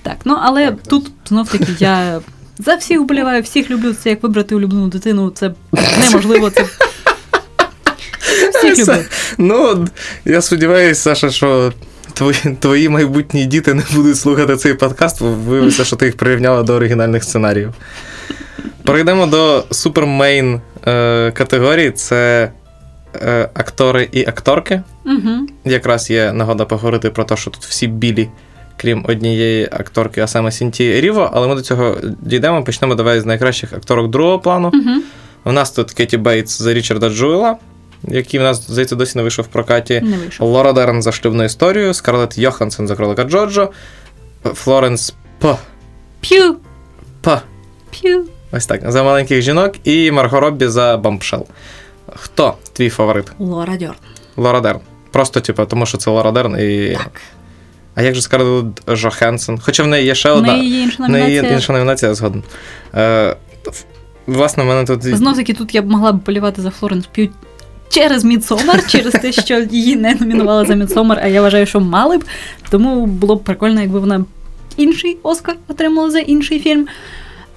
[0.03, 2.21] Так, ну але Так, тут знов таки я
[2.59, 3.95] за всіх вболіваю, всіх люблю.
[4.03, 5.31] Це як вибрати улюблену дитину.
[5.31, 6.51] Це неможливо.
[6.51, 6.67] Це
[8.73, 9.05] всіх люблю.
[9.39, 9.87] Ну,
[10.25, 11.73] я сподіваюся, Саша, що
[12.17, 16.63] твої, твої майбутні діти не будуть слухати цей подкаст, бо виявилося, що ти їх прирівняла
[16.63, 17.75] до оригінальних сценаріїв.
[18.85, 22.51] Перейдемо до супермейн е, категорії: це
[23.15, 24.83] е, актори і акторки.
[25.05, 25.47] Угу.
[25.65, 28.29] Якраз є нагода поговорити про те, що тут всі білі,
[28.77, 32.65] крім однієї акторки, а саме Сінтія Еріво, але ми до цього дійдемо.
[32.65, 34.71] Почнемо давай з найкращих акторок другого плану.
[34.75, 35.03] Угу.
[35.45, 37.57] У нас тут Кеті Бейтс за Річарда Джуела,
[38.09, 40.01] який в нас, здається, досі не вийшов в прокаті.
[40.01, 40.49] Не вийшов.
[40.49, 43.69] Лора Дерн за шлюбну історію, Скарлетт Йоханссон за кролика Джоджо,
[44.45, 45.57] Флоренс П.
[46.21, 46.57] П'ю,
[47.21, 47.41] П.
[47.91, 48.25] п'ю.
[48.53, 51.47] Ось так, за маленьких жінок, і Марго Роббі за Bombshell.
[52.17, 53.27] Хто твій фаворит?
[53.39, 53.95] Лора Дерн.
[54.37, 54.81] Лора Дерн.
[55.13, 56.95] Просто, типу, тому що це Лора Дерн і.
[56.99, 57.21] Так.
[57.95, 59.59] А як же Скарлетт Йоханссон?
[59.59, 60.53] Хоча в неї є ще одна.
[60.57, 61.55] неї є інша В неї є номінація.
[61.55, 62.43] інша номінація, я згоден.
[62.95, 63.85] Е, в-
[64.27, 65.03] власне, в мене тут.
[65.17, 67.29] Знов таки тут я б могла б топити за Флоренс П'ю
[67.89, 72.19] через Midsommar, через те, що її не номінували за Midsommar, а я вважаю, що мали
[72.19, 72.25] б.
[72.71, 74.25] Тому було б прикольно, якби вона
[74.77, 76.87] інший Оскар отримала за інший фільм.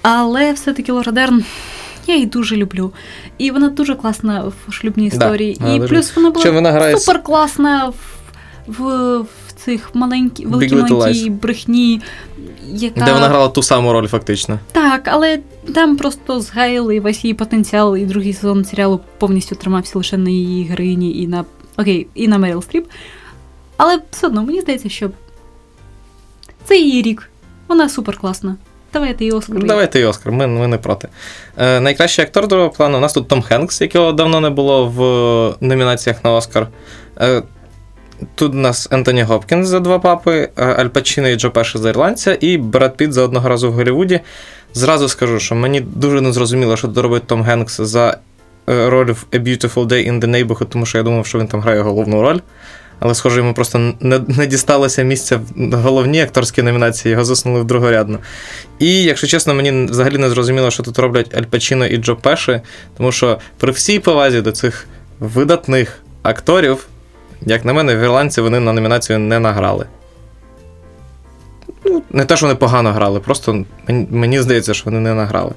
[0.02, 1.44] Але все-таки Лора Дерн.
[2.06, 2.92] Я її дуже люблю.
[3.38, 5.56] І вона дуже класна в шлюбній історії.
[5.60, 7.94] вона і дуже- плюс вона була вона грає супер класна в,
[8.66, 12.00] в, в цих маленькій, великій брехні,
[12.72, 14.58] яка Де вона грала ту саму роль, фактично.
[14.72, 15.38] так, але
[15.74, 20.64] там просто згаяли весь її потенціал, і другий сезон серіалу повністю тримався лише на її
[20.64, 21.44] героїні і на
[21.76, 22.86] окей, і на Меріл Стріп.
[23.76, 25.10] Але все одно мені здається, що
[26.64, 27.30] це її рік.
[27.68, 28.56] Вона супер класна.
[28.92, 29.64] Давайте її Оскар.
[29.64, 31.08] Давайте і Оскар, ми, ми не проти.
[31.56, 35.66] Е, найкращий актор другого плану у нас тут Том Хенкс, якого давно не було в
[35.66, 36.68] номінаціях на Оскар.
[37.20, 37.42] Е,
[38.34, 41.88] тут у нас Ентоні Гопкінс за два папи, е, Аль Пачіно і Джо Пеші за
[41.88, 44.20] ірландця, і Бред Піт за одного разу в Голлівуді.
[44.74, 48.18] Зразу скажу, що мені дуже не зрозуміло, що тут робить Том Хенкс за
[48.68, 51.46] е, роль в A Beautiful Day in the Neighborhood, тому що я думав, що він
[51.46, 52.38] там грає головну роль.
[53.00, 57.64] Але, схоже, йому просто не, не дісталося місця в головній акторській номінації, його засунули в
[57.64, 58.18] другорядну.
[58.78, 62.60] І, якщо чесно, мені взагалі не зрозуміло, що тут роблять Аль Пачіно і Джо Пеші,
[62.96, 64.86] тому що при всій повазі до цих
[65.20, 66.86] видатних акторів,
[67.42, 69.86] як на мене, в ірландці вони на номінацію не награли.
[71.84, 75.52] Ну, не те, що вони погано грали, просто мені, мені здається, що вони не награли.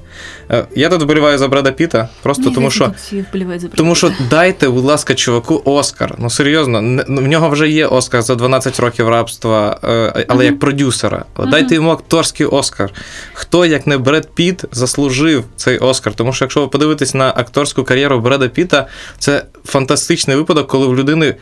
[0.50, 2.92] Е, Я тут вболіваю за Бреда Піта, просто тому що.
[2.96, 6.14] всі вболівають за Тому що дайте, будь ласка, чуваку Оскар.
[6.18, 10.44] Ну серйозно, не- ну, в нього вже є Оскар за 12 років рабства, е, але
[10.44, 11.24] як продюсера.
[11.50, 12.90] Дайте йому акторський Оскар.
[13.32, 16.14] Хто, як не Бред Піт, заслужив цей Оскар?
[16.14, 18.86] Тому що якщо ви подивитесь на акторську кар'єру Бреда Піта,
[19.18, 21.34] це фантастичний випадок, коли в людини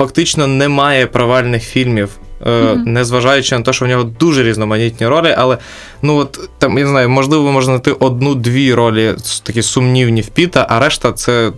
[0.00, 2.18] фактично немає провальних фільмів.
[2.46, 2.84] Мгм.
[2.86, 5.58] Незважаючи на те, що в нього дуже різноманітні ролі, але
[6.02, 10.66] ну от там я не знаю, можливо, можна знайти одну-дві ролі такі сумнівні в Піта,
[10.70, 11.52] а решта це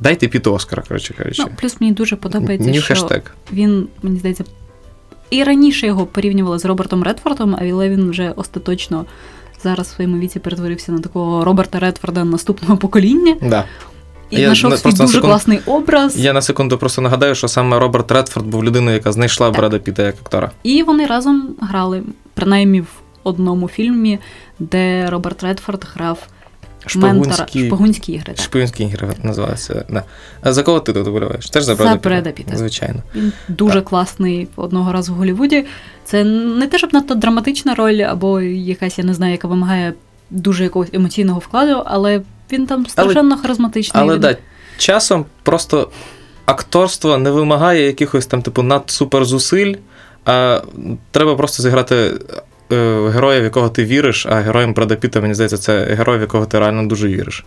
[0.00, 1.42] Дайте Піту Оскара, коротше кажучи.
[1.42, 3.22] Ну, плюс мені дуже подобається, Нью що хештег.
[3.52, 4.44] він, мені здається,
[5.30, 9.04] і раніше його порівнювали з Робертом Редфордом, але він вже остаточно
[9.62, 13.64] зараз в своєму віці перетворився на такого Роберта Редфорда наступного покоління Да.
[14.30, 16.16] І Я знайшов свій дуже секунду- класний образ.
[16.16, 19.56] Я на секунду просто нагадаю, що саме Роберт Редфорд був людиною, яка знайшла Так.
[19.56, 20.50] Бреда Піта як актора.
[20.62, 22.02] І вони разом грали,
[22.34, 22.86] принаймні в
[23.22, 24.18] одному фільмі,
[24.58, 26.18] де Роберт Редфорд грав
[26.96, 28.32] ментора Шпигунські, шпигунські ігри.
[28.34, 28.44] Так.
[28.44, 29.84] шпигунські ігри називаються.
[29.90, 30.02] Да.
[30.42, 31.50] А за кого ти тут вболіваєш?
[31.50, 32.08] Теж за За Бреда Піта?
[32.08, 32.56] Бреда Піта.
[32.56, 33.02] Звичайно.
[33.14, 35.64] Він дуже класний одного разу в Голлівуді.
[36.04, 39.92] Це не те, щоб надто драматична роль, або якась, я не знаю, яка вимагає
[40.30, 42.20] дуже якогось емоційного вкладу, але
[42.52, 44.02] він там страшенно харизматичний.
[44.02, 44.36] Але Він- да,
[44.78, 45.90] часом просто
[46.46, 49.74] акторство не вимагає якихось там, типу, надсуперзусиль,
[50.24, 50.60] а
[51.10, 52.12] треба просто зіграти
[52.72, 56.20] е, героя, в якого ти віриш, а героєм Бреда Піта, мені здається, це герой, в
[56.20, 57.44] якого ти реально дуже віриш.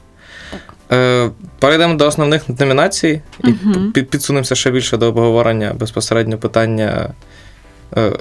[0.52, 0.60] Так.
[0.92, 1.30] Е,
[1.60, 3.54] перейдемо до основних номінацій і
[3.94, 7.10] під, підсунемося ще більше до обговорення безпосередньо питання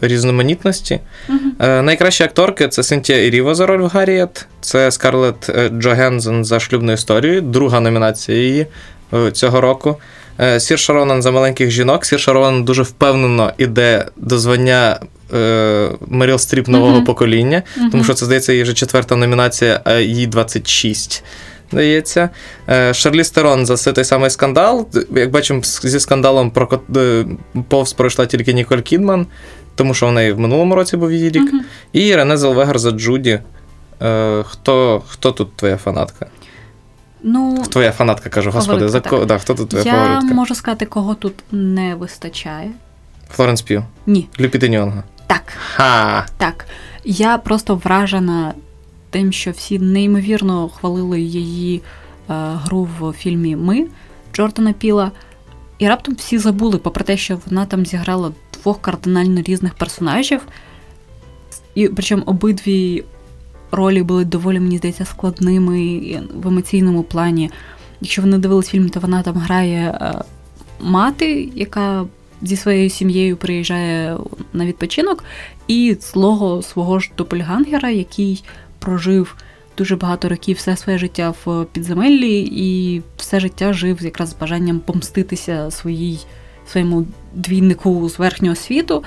[0.00, 1.00] різноманітності.
[1.28, 1.52] Мгм.
[1.60, 6.60] Е, найкращі акторки це Синтія Іріва за роль в Гарріет, це Скарлетт е, Джогенсен за
[6.60, 8.66] шлюбну історію, друга номінація її
[9.14, 9.96] е, цього року.
[10.40, 12.04] Е, Сірша Ронан за маленьких жінок.
[12.04, 15.00] Сірша Ронан дуже впевнено іде до звання
[15.34, 17.04] е, Меріл Стріп нового Мгм.
[17.04, 17.62] покоління,
[17.92, 21.24] тому що це здається її вже четверта номінація, а їй 26.
[21.72, 22.30] Здається.
[22.68, 24.88] Е, Шарліз Терон за все той самий скандал.
[25.16, 27.24] Як бачимо, зі скандалом про е,
[27.68, 29.26] повз пройшла тільки Ніколь Кідман,
[29.74, 31.42] тому що в неї в минулому році був її рік.
[31.52, 31.60] Мгм.
[31.92, 33.40] І Рене Зелвегер за Джуді.
[34.02, 36.26] Е, хто, хто тут твоя фанатка?
[37.22, 39.24] Ну, Твоя фанатка, кажу, господи, за кого?
[39.24, 40.34] Да, хто тут твоя я фаворитка?
[40.34, 42.70] можу сказати, кого тут не вистачає.
[43.30, 43.84] Флоренс П'ю.
[44.06, 45.02] Ні, Люпіти Ньонга.
[45.26, 45.42] так.
[45.74, 46.26] Ха!
[46.36, 46.66] Так,
[47.04, 48.54] я просто вражена
[49.10, 51.82] тим, що всі неймовірно хвалили її е,
[52.36, 53.86] гру в фільмі Ми
[54.34, 55.10] Джордана Піла.
[55.78, 58.32] І раптом всі забули, попри те, що вона там зіграла
[58.62, 60.40] двох кардинально різних персонажів.
[61.74, 63.04] І причому обидві
[63.70, 67.50] ролі були доволі, мені здається, складними в емоційному плані.
[68.00, 70.14] Якщо ви не дивились фільм, то вона там грає е,
[70.80, 72.04] мати, яка
[72.42, 74.16] зі своєю сім'єю приїжджає
[74.52, 75.24] на відпочинок,
[75.68, 78.44] і злого свого ж допельгангера, який
[78.78, 79.36] прожив
[79.78, 84.80] дуже багато років все своє життя в підземеллі, і все життя жив якраз з бажанням
[84.80, 86.18] помститися своїй,
[86.66, 89.04] своєму двійнику з верхнього світу.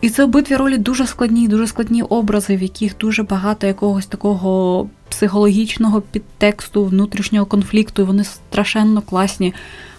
[0.00, 4.88] І це обидві ролі дуже складні, дуже складні образи, в яких дуже багато якогось такого
[5.08, 9.54] психологічного підтексту, внутрішнього конфлікту, і вони страшенно класні.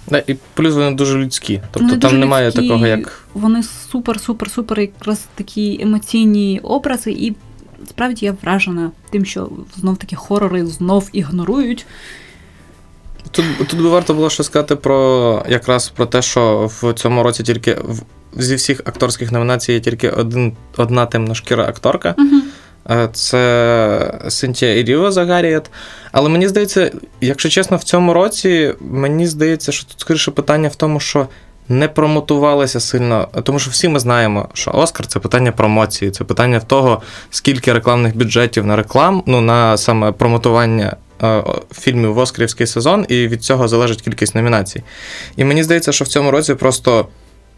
[0.07, 1.61] Да, і плюс вони дуже людські.
[1.71, 3.27] Тобто Вони там немає людські, такого, як.
[3.33, 7.35] Вони супер, супер, супер якраз такі емоційні образи, і
[7.89, 11.85] справді я вражена тим, що знов таки хорори знов ігнорують.
[13.31, 17.43] Тут, тут би варто було ще сказати про якраз про те, що в цьому році
[17.43, 18.01] тільки в,
[18.37, 22.15] зі всіх акторських номінацій є тільки один, одна темношкіра акторка.
[22.17, 22.41] Угу.
[23.13, 25.71] Це Синтія Іріва за Гарріет.
[26.11, 30.75] Але мені здається, якщо чесно, в цьому році мені здається, що тут скоріше питання в
[30.75, 31.27] тому, що
[31.69, 33.27] не промотувалися сильно.
[33.43, 37.73] Тому що всі ми знаємо, що Оскар це питання промоції, це питання в того, скільки
[37.73, 40.95] рекламних бюджетів на реклам, ну на саме промотування
[41.71, 44.83] фільмів в Оскарівський сезон, і від цього залежить кількість номінацій.
[45.35, 47.07] І мені здається, що в цьому році просто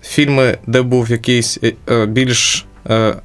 [0.03, 3.15] фільми, де був якийсь е, е, більш е,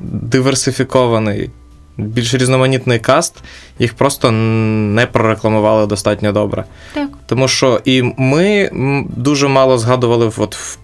[0.00, 1.50] диверсифікований,
[1.96, 3.34] більш різноманітний каст,
[3.78, 6.64] їх просто не прорекламували достатньо добре.
[6.94, 7.10] Так.
[7.26, 8.70] Тому що і ми
[9.16, 10.78] дуже мало згадували от в,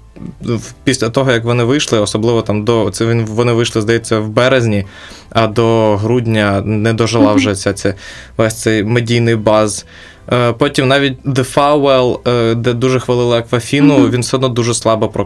[0.84, 4.86] після того, як вони вийшли, особливо там до це він вони вийшли, здається, в березні,
[5.30, 7.94] а до грудня не дожила вже ця, ця
[8.36, 9.86] весь цей медійний баз.
[10.32, 14.10] Е, Потім навіть The Fowell, е, де дуже хвалили Аквафіну, Мгм.
[14.10, 15.24] він все одно дуже слабо про,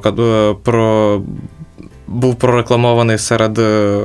[0.63, 1.21] про,
[2.07, 4.01] був прорекламований серед, е,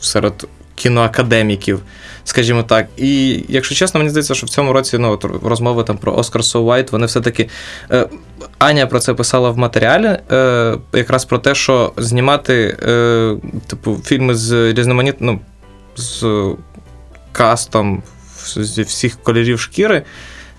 [0.00, 1.80] серед кіноакадеміків,
[2.28, 2.86] скажімо так.
[2.96, 6.42] І якщо чесно, мені здається, що в цьому році ну, от розмови там про Оскар
[6.42, 7.48] White, вони все-таки.
[7.90, 8.08] Е,
[8.58, 14.34] Аня про це писала в матеріалі, е, якраз про те, що знімати е, типу, фільми
[14.34, 15.40] з різноманітним
[15.96, 16.26] з
[17.32, 18.02] кастом
[18.56, 20.02] зі всіх кольорів шкіри.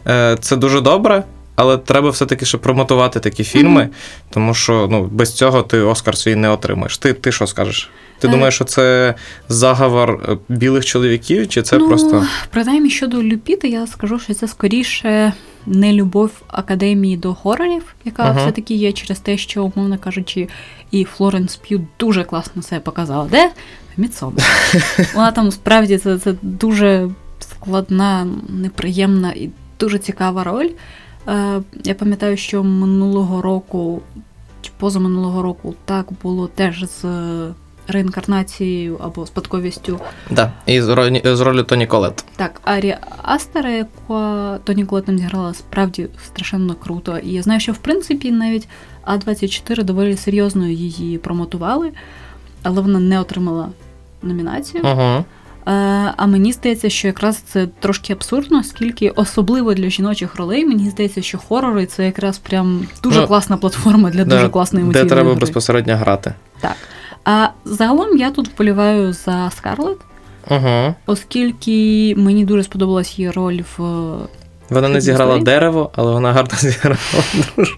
[0.07, 1.24] Е, це дуже добре.
[1.55, 3.89] Але треба все-таки ще промотувати такі фільми, Мгм.
[4.30, 6.97] тому що ну, без цього ти Оскар свій не отримаєш.
[6.97, 7.89] Ти, ти що скажеш?
[8.20, 8.32] Ти Е.
[8.32, 9.15] думаєш, що це
[9.49, 12.26] заговор е, білих чоловіків, чи це ну, просто.
[12.49, 15.34] Принаймні щодо Люпіти, я скажу, що це скоріше
[15.65, 18.41] не любов академії до хорорів, яка Ага.
[18.41, 20.47] все-таки є через те, що, умовно кажучи,
[20.91, 23.28] і Флоренс П'ю дуже класно себе показала.
[23.32, 23.47] Де?
[23.97, 24.38] В Мідсомі.
[25.15, 27.09] Вона там справді це, це дуже
[27.39, 29.49] складна, неприємна і
[29.80, 30.70] дуже цікава роль.
[31.28, 34.01] Е, я пам'ятаю, що минулого року,
[34.61, 37.05] чи позаминулого року, так було теж з
[37.90, 40.52] реінкарнацією або спадковістю Да.
[40.66, 42.26] І з ролі, з ролі Тоні Колет.
[42.36, 47.18] так, Арі Астера, яка Тоні Колет там зіграла справді страшенно круто.
[47.18, 48.68] І я знаю, що в принципі навіть
[49.08, 51.92] А24 доволі серйозно її промотували,
[52.64, 53.70] але вона не отримала
[54.24, 54.84] номінацію.
[54.84, 55.26] Угу.
[56.16, 61.22] А мені здається, що якраз це трошки абсурдно, оскільки особливо для жіночих ролей, мені здається,
[61.22, 65.30] що хорори це якраз прям дуже Ну, класна платформа для дуже класної Де емоційної треба
[65.32, 65.40] гри.
[65.40, 66.34] безпосередньо грати.
[66.60, 66.76] Так.
[67.26, 69.97] А загалом я тут вболіваю за Скарлет,
[70.51, 70.95] Угу.
[71.05, 73.82] оскільки мені дуже сподобалась її роль в
[74.70, 75.45] Вона не зіграла «Історії»?
[75.45, 76.97] дерево, але вона гарно зіграла
[77.55, 77.78] дружбу.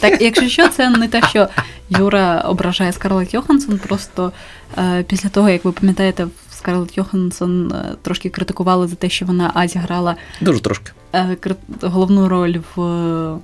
[0.00, 1.48] Так, якщо що, це не те, що
[1.88, 4.32] Юра ображає Скарлетт Йоханссон, просто
[4.78, 9.50] е, після того, як ви пам'ятаєте, Скарлетт Йоханссон е, трошки критикували за те, що вона
[9.54, 10.92] а зіграла Дуже трошки.
[11.12, 13.36] е, кри- головну роль в е,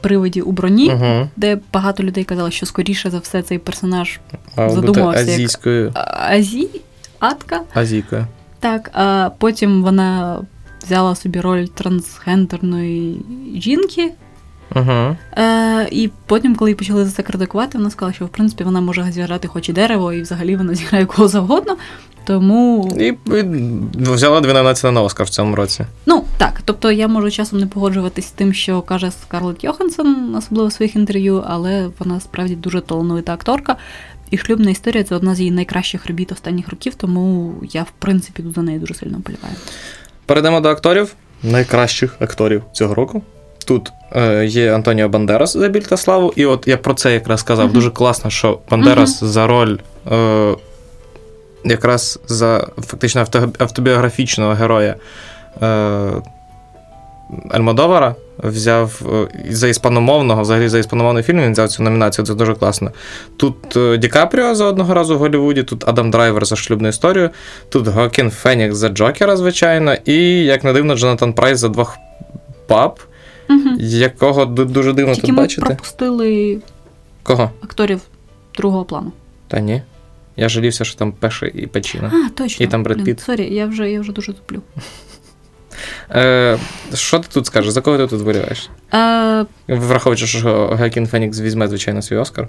[0.00, 1.28] привиді у броні, Угу.
[1.36, 4.20] де багато людей казали, що скоріше за все цей персонаж
[4.56, 5.84] А бути азійською.
[5.84, 6.68] як- Азі,
[7.18, 7.60] Атка.
[7.74, 8.26] Азійка.
[8.60, 10.40] Так, а потім вона
[10.84, 13.16] взяла собі роль трансгендерної
[13.56, 14.12] жінки.
[14.76, 15.16] Угу.
[15.38, 18.80] Е, і потім, коли її почали за це критикувати, вона сказала, що в принципі вона
[18.80, 21.76] може зіграти хоч і дерево, і взагалі вона зіграє кого завгодно.
[22.24, 23.44] Тому І і
[23.94, 25.84] взяла 12 на Оскар в цьому році.
[26.06, 30.68] Ну так, тобто я можу часом не погоджуватись з тим, що каже Скарлетт Йоханссон, особливо
[30.68, 33.76] в своїх інтерв'ю, але вона справді дуже талановита акторка.
[34.30, 38.44] І шлюбна історія це одна з її найкращих робіт останніх років, тому я, в принципі,
[38.54, 39.54] за неї дуже сильно вболіваю.
[40.26, 41.14] Перейдемо до акторів.
[41.42, 43.22] Найкращих акторів цього року.
[43.64, 46.32] Тут е, є Антоніо Бандерас за біль та славу.
[46.36, 47.64] І от я про це якраз сказав.
[47.64, 47.74] Мгм.
[47.74, 49.78] Дуже класно, що Бандерас за роль
[50.12, 50.54] е,
[51.64, 53.26] якраз за фактично
[53.58, 54.94] автобіографічного героя
[55.62, 55.66] е,
[57.50, 62.54] Альмодовара взяв е, за іспаномовного, взагалі за іспаномовний фільм він взяв цю номінацію, це дуже
[62.54, 62.90] класно.
[63.36, 67.30] Тут е, Ді Капріо за одного разу в Голлівуді, тут Адам Драйвер за шлюбну історію,
[67.68, 71.96] тут Хоакін Фенікс за Джокера, звичайно, і, як не дивно, Джонатан Прайс за двох
[72.66, 73.00] пап,
[73.50, 73.68] Угу.
[73.78, 75.62] якого дуже дивно Тільки тут ми бачити.
[75.66, 76.58] пропустили
[77.22, 77.50] Кого?
[77.64, 78.00] акторів
[78.56, 79.12] другого плану.
[79.48, 79.82] Та ні.
[80.36, 82.12] Я жалівся, що там Пеші і Пачіно.
[82.26, 82.64] А, точно.
[82.66, 83.20] І там Бред, блін, Піт.
[83.20, 84.62] Sorry, я вже, я вже дуже туплю.
[86.10, 86.58] Е,
[86.94, 87.70] що ти тут скажеш?
[87.72, 88.70] За кого ти тут вболіваєш?
[88.94, 92.48] Е, Враховуючи, що Хоакін Фенікс візьме, звичайно, свій Оскар.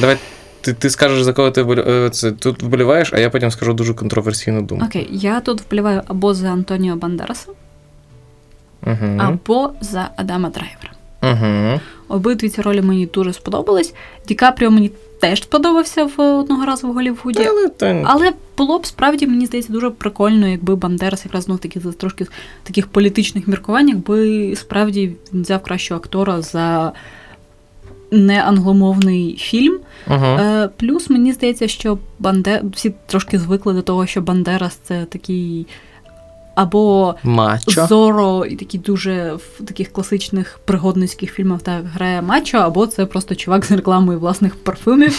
[0.00, 0.16] Давай
[0.60, 3.72] ти, ти скажеш, за кого ти вболі- е, це, тут вболіваєш, а я потім скажу
[3.74, 4.84] дуже контроверсійну думку.
[4.86, 7.48] окей, я тут вболіваю або за Антоніо Бандераса,
[8.86, 9.18] Угу.
[9.18, 10.92] або за Адама Драйвера.
[11.22, 11.80] Угу.
[12.08, 13.94] Обидві ці ролі мені дуже сподобались.
[14.28, 17.48] Ді Капріо мені теж сподобався в одного разу в Голлівуді.
[17.48, 18.02] Але.
[18.06, 22.26] Але було б справді, мені здається, дуже прикольно, якби Бандерас якраз знов таки за трошки
[22.62, 26.92] таких політичних міркувань, якби справді він взяв кращого актора за
[28.10, 29.78] неангломовний фільм.
[30.06, 30.24] Угу.
[30.24, 32.62] Е, плюс мені здається, що Банде...
[32.72, 35.66] всі трошки звикли до того, що Бандерас це такий
[36.58, 37.86] або Мачо.
[37.86, 43.34] Зоро і такий дуже в таких класичних пригодницьких фільмах так грає Мачо, або це просто
[43.34, 45.18] чувак з рекламою власних парфумів,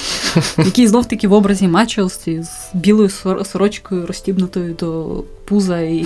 [0.57, 2.27] який знов таки в образі Мачо з,
[2.73, 3.09] білою
[3.43, 6.05] сорочкою розстібнутою до пуза і.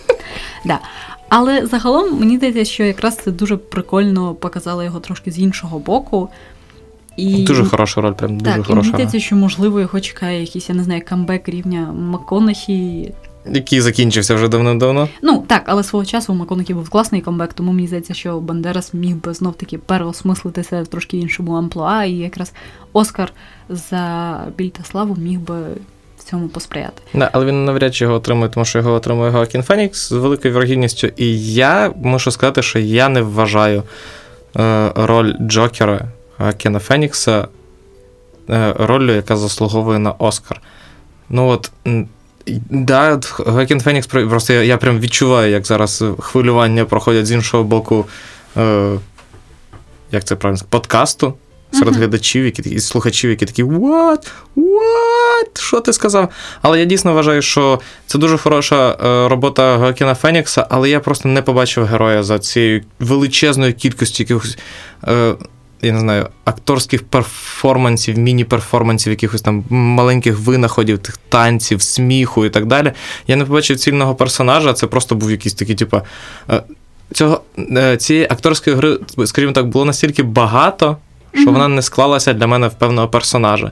[0.64, 0.78] да.
[1.28, 6.28] Але загалом мені здається, що якраз це дуже прикольно показало його трошки з іншого боку.
[7.16, 7.44] І...
[7.44, 8.88] Дуже хороша роль, прям дуже Так, і мені хороша.
[8.88, 13.12] здається, що можливо його чекає якийсь, я не знаю, камбек рівня Макконахі,
[13.52, 15.08] Який закінчився вже давно-давно.
[15.22, 18.94] Ну так, але свого часу у Маконакі був класний комбек, тому мені здається, що Бандерас
[18.94, 22.52] міг би знов таки переосмислитися в трошки іншому амплуа, і якраз
[22.92, 23.32] Оскар
[23.68, 25.56] за біль та славу міг би
[26.18, 27.02] в цьому посприяти.
[27.14, 30.54] Да, але він навряд чи його отримує, тому що його отримує Гоакін Фенікс з великою
[30.54, 31.08] вірогідністю.
[31.16, 33.82] І я мушу сказати, що я не вважаю
[34.56, 37.48] е, роль Джокера Гоакіна Фенікса
[38.50, 40.60] е, роллю, яка заслуговує на Оскар.
[41.28, 41.70] Ну от.
[42.70, 48.06] Да, Гоакін Фенікс просто я, я прям відчуваю, як зараз хвилювання проходять з іншого боку.
[48.56, 48.98] Е,
[50.12, 50.62] як це правильно?
[50.68, 51.34] Подкасту
[51.72, 51.96] серед Мгм.
[52.00, 54.30] глядачів, які і слухачів, які такі What?
[54.56, 55.60] What?
[55.60, 56.28] Що ти сказав?
[56.62, 61.28] Але я дійсно вважаю, що це дуже хороша е, робота Гоакіна Фенікса, але я просто
[61.28, 64.58] не побачив героя за цією величезною кількістю якихось.
[65.08, 65.34] Е,
[65.82, 72.66] я не знаю, акторських перформансів, міні-перформансів, якихось там маленьких винаходів, тих танців, сміху і так
[72.66, 72.92] далі.
[73.26, 76.00] Я не побачив цільного персонажа, це просто був якийсь такий, типу.
[76.50, 76.62] Е,
[77.12, 80.96] цього, е, цієї акторської гри, скажімо так, було настільки багато,
[81.32, 81.52] що Мгм.
[81.52, 83.70] вона не склалася для мене в певного персонажа.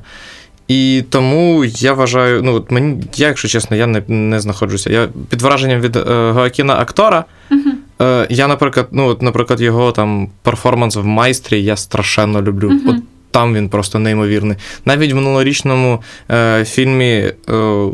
[0.69, 4.91] І тому я вважаю, ну от мені, я, якщо чесно, я не, не знаходжуся.
[4.91, 7.25] Я під враженням від е, Гоакіна актора.
[7.51, 7.73] Мгм.
[8.03, 12.71] Е, я, наприклад, ну, от, наприклад, його там перформанс в майстрі я страшенно люблю.
[12.71, 12.89] Мгм.
[12.89, 12.97] От
[13.31, 14.57] там він просто неймовірний.
[14.85, 17.89] Навіть в минулорічному е, фільмі е,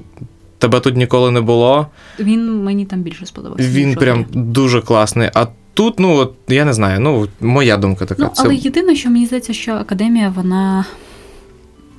[0.59, 1.87] Тебе тут ніколи не було.
[2.21, 3.69] Він мені там більше сподобався.
[3.69, 4.41] Він прям Одрі.
[4.41, 5.31] дуже класний.
[5.35, 8.23] А тут, ну от я не знаю, ну моя думка така.
[8.23, 10.85] Ну, Це але єдине, що мені здається, що академія, вона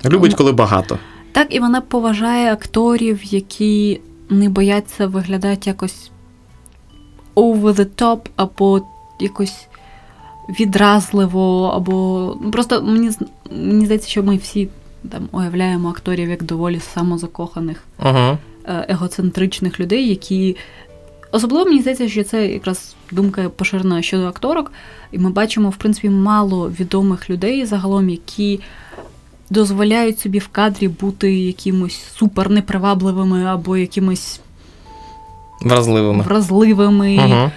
[0.05, 0.99] любить, коли багато.
[1.31, 6.11] так і вона поважає акторів, які не бояться виглядати якось
[7.39, 8.81] over the top, або
[9.19, 9.67] якось
[10.59, 11.93] відразливо, або
[12.41, 13.11] ну, просто мені
[13.51, 14.69] мені здається, що ми всі
[15.09, 18.37] там уявляємо акторів як доволі самозакоханих, Угу.
[18.65, 20.57] е, егоцентричних людей, які.
[21.31, 24.71] Особливо мені здається, що це якраз думка поширена щодо акторок,
[25.11, 28.59] і ми бачимо, в принципі, мало відомих людей загалом, які
[29.49, 34.41] дозволяють собі в кадрі бути якимось супер непривабливими або якимось
[35.61, 36.23] Вразливими.
[36.23, 37.17] вразливими.
[37.17, 37.51] Угу.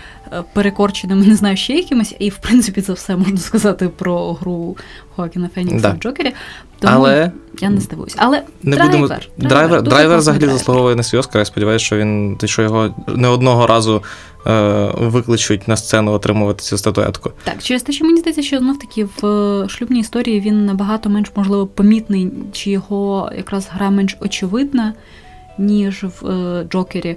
[0.53, 4.77] перекорченими, не знаю, ще якимось, і в принципі це все можна сказати про гру
[5.17, 5.91] Хоакіна Фенікса Да.
[5.95, 6.33] в Джокері.
[6.79, 7.31] Тому Але
[7.61, 8.15] я не здивуюсь.
[8.17, 9.21] Але не драйвер, будемо.
[9.37, 10.59] Драйвер, дуже драйвер взагалі драйвер.
[10.59, 11.39] заслуговує на Оскар.
[11.39, 14.03] Я сподіваюся, що він що його не одного разу
[14.47, 17.31] е, викличуть на сцену отримувати цю статуетку.
[17.45, 21.11] Так, через те, що мені здається, що знов таки в е, шлюбній історії він набагато
[21.11, 24.95] менш можливо помітний, чи його якраз гра менш очевидна,
[25.59, 27.17] ніж в е, Джокері.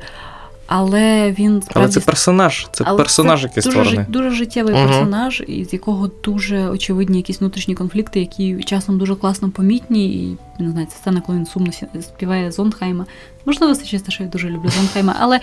[0.68, 4.00] Але він Але це персонаж, це але персонаж, це який дуже, створений.
[4.00, 4.88] жит- дуже життєвий Мгм.
[4.88, 10.06] персонаж, і з якого дуже очевидні якісь внутрішні конфлікти, які часом дуже класно помітні.
[10.16, 13.06] І не знаю, це сцена, коли він сумно співає Зондхайма.
[13.46, 15.40] Можливо, це чисто, що я дуже люблю Зондхайма, але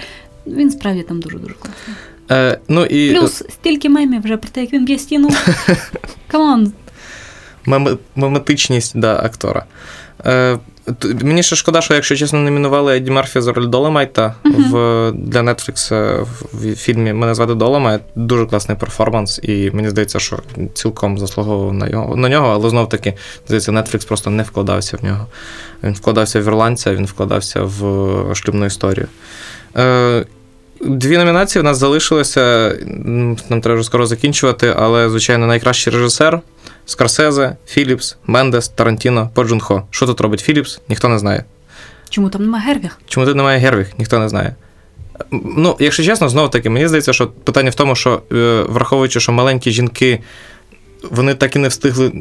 [0.46, 1.96] він справді там дуже дуже класний.
[2.30, 5.28] Е, ну і Плюс стільки мемів вже про те, як він б'є стіну.
[6.26, 6.72] Come on,
[7.66, 9.64] мем- меметичність да, актора.
[10.26, 10.58] Е,
[11.22, 14.64] мені ще шкода, що, якщо чесно, номінували Еді Мерфі за роль Доломайта Мгм.
[14.64, 18.00] в, для Netflix е, в фільмі Мене звати Доломайт.
[18.14, 20.38] Дуже класний перформанс, і мені здається, що
[20.74, 23.14] цілком заслуговував на, його, на нього, але знов таки,
[23.46, 25.26] здається, Netflix просто не вкладався в нього.
[25.82, 29.06] Він вкладався в ірландця, він вкладався в шлюбну історію.
[29.76, 30.24] Е,
[30.84, 32.74] Дві номінації в нас залишилися.
[33.48, 36.40] Нам треба вже скоро закінчувати, але, звичайно, найкращий режисер
[36.86, 39.82] Скорсезе, Філіпс, Мендес, Тарантіно, Поджун Хо.
[39.90, 40.80] Що тут робить Філіпс?
[40.88, 41.44] Ніхто не знає.
[42.10, 42.98] чому там нема Гервіг?
[43.08, 43.86] Чому тут немає Гервіг?
[43.98, 44.54] Ніхто не знає.
[45.30, 49.32] Ну, якщо чесно, знову таки, мені здається, що питання в тому, що е, враховуючи, що
[49.32, 50.20] маленькі жінки,
[51.10, 52.12] вони так і не встигли,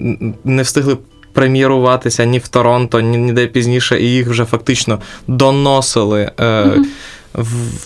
[0.44, 0.98] не встигли
[1.34, 6.32] прем'єруватися ні в Торонто, ні ніде пізніше, і їх вже фактично доносили.
[6.40, 6.86] Е, Мгм.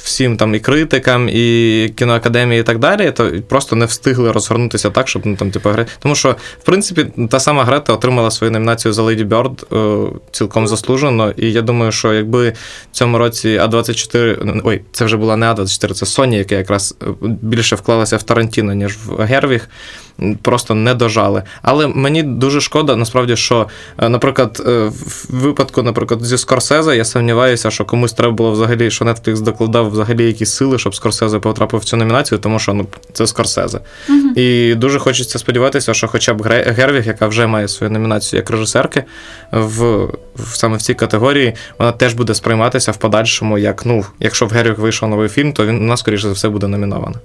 [0.04, 5.08] Всім там і критикам, і кіноакадемії, і так далі, то просто не встигли розгорнутися так,
[5.08, 5.86] щоб ну там типу гри.
[6.00, 9.76] Тому що, в принципі, та сама Грета отримала свою номінацію за Lady Bird
[10.08, 11.34] е, цілком заслужено.
[11.38, 12.56] І я думаю, що якби в
[12.92, 17.76] цьому році А24, ой, це вже була не А24, це Sony, яка якраз е, більше
[17.76, 19.70] вклалася в Тарантіно, ніж в Гервіг.
[20.42, 21.44] Просто не дожали.
[21.62, 27.06] Але мені дуже шкода, насправді, що, е, наприклад, е, в випадку, наприклад, зі Скорсезе, я
[27.06, 31.80] сумніваюся, що комусь треба було взагалі, що Netflix докладав взагалі якісь сили, щоб Скорсезе потрапив
[31.80, 33.80] в цю номінацію, тому що ну, це Скорсезе.
[34.10, 34.34] Мгм.
[34.36, 39.04] І дуже хочеться сподіватися, що хоча б Гервіг, яка вже має свою номінацію як режисерки,
[39.52, 39.84] в,
[40.36, 44.50] в саме в цій категорії, вона теж буде сприйматися в подальшому, як ну, якщо в
[44.50, 47.20] Гервіг вийшов новий фільм, то він нас, скоріше за все, буде номінований.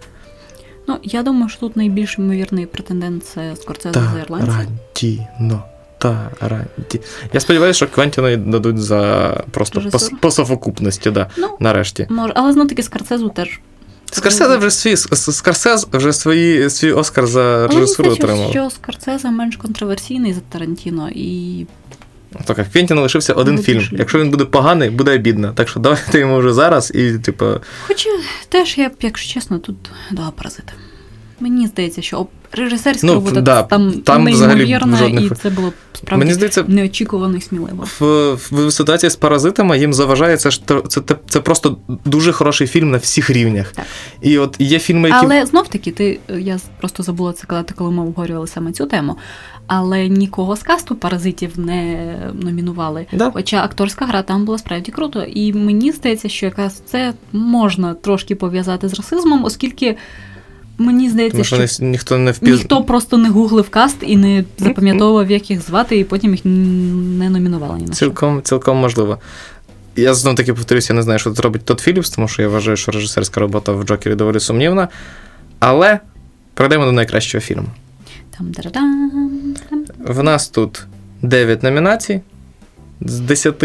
[0.88, 4.46] Ну, я думаю, що тут найбільш ймовірний претендент це Скорцезе з ірландця.
[4.52, 5.62] Тарантіно.
[5.98, 7.00] Таранті.
[7.32, 12.06] Я сподіваюся, що Квентіна дадуть за просто по, по совокупності, да, Ну, нарешті.
[12.10, 13.60] може, але знов таки Скорцезу теж.
[14.12, 18.50] Скорсезе вже свій Скорсез вже свої, свій Оскар за режисуру отримав.
[18.50, 21.66] що Скорцезе менш контроверсійний за Тарантіно, і
[22.44, 23.78] Так, як Квентіна лишився один Ну, фільм.
[23.78, 25.52] дуже Якщо він буде поганий, буде обідно.
[25.52, 27.46] Так що давайте йому вже зараз і, типу,
[27.86, 28.08] Хоча
[28.48, 29.76] теж я б, якщо чесно, тут
[30.10, 30.72] дала паразити.
[31.40, 36.18] Мені здається, що режисерська Ну, робота да, там, там неймовірна, жодних- і це було справді
[36.18, 37.84] мені здається, неочікувано і сміливо.
[38.00, 42.66] в, в ситуації з паразитами їм заважає це ж це, це, це просто дуже хороший
[42.66, 43.72] фільм на всіх рівнях.
[43.72, 43.84] Так.
[44.22, 45.26] І от є фільми, які.
[45.26, 49.16] Але знов таки, ти я просто забула це казати, коли ми обговорювали саме цю тему.
[49.72, 53.06] Але нікого з касту паразитів не номінували.
[53.12, 53.30] Да.
[53.30, 55.22] Хоча акторська гра там була справді круто.
[55.22, 59.96] І мені здається, що якраз це можна трошки пов'язати з расизмом, оскільки
[60.78, 62.58] мені здається, Тому що що ні- ніхто не впіз...
[62.58, 67.30] ніхто просто не гуглив каст і не запам'ятовував, як їх звати, і потім їх не
[67.30, 68.06] номінували ні на що.
[68.06, 69.18] Цілком, цілком можливо.
[69.96, 72.48] Я знов таки повторюся, я не знаю, що тут робить Тодд Філіпс, тому що я
[72.48, 74.88] вважаю, що режисерська робота в Джокері доволі сумнівна.
[75.58, 76.00] Але
[76.54, 77.66] перейдемо до найкращого фільму.
[78.38, 79.39] Там дара-дам, там.
[80.00, 80.82] В нас тут
[81.22, 82.20] 9 номінацій
[83.00, 83.64] з 10.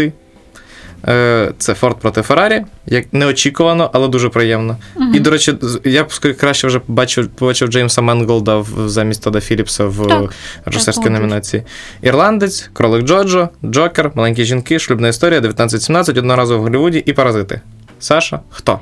[1.08, 4.76] Е, Це Форд проти Феррарі, як неочікувано, але дуже приємно.
[4.96, 5.14] Мгм.
[5.14, 6.08] І, до речі, я б
[6.38, 10.28] краще вже бачив, побачив Джеймса Менголда замість Тода Філіпса в
[10.64, 11.62] режисерській номінації.
[12.02, 17.60] Ірландець, Кролик Джоджо, Джокер, Маленькі жінки, Шлюбна історія, 1917, одноразово в Голлівуді і Паразити.
[18.00, 18.80] Саша, хто?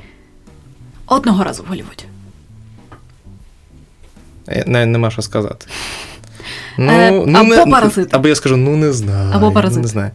[1.07, 2.03] Одного разу в Голлівуді.
[4.47, 5.65] Е, Не, нема що сказати.
[6.79, 8.09] Е, або «Паразити».
[8.11, 9.31] Або я скажу, ну не знаю.
[9.33, 9.81] Або «Паразити».
[9.81, 10.11] Не знаю.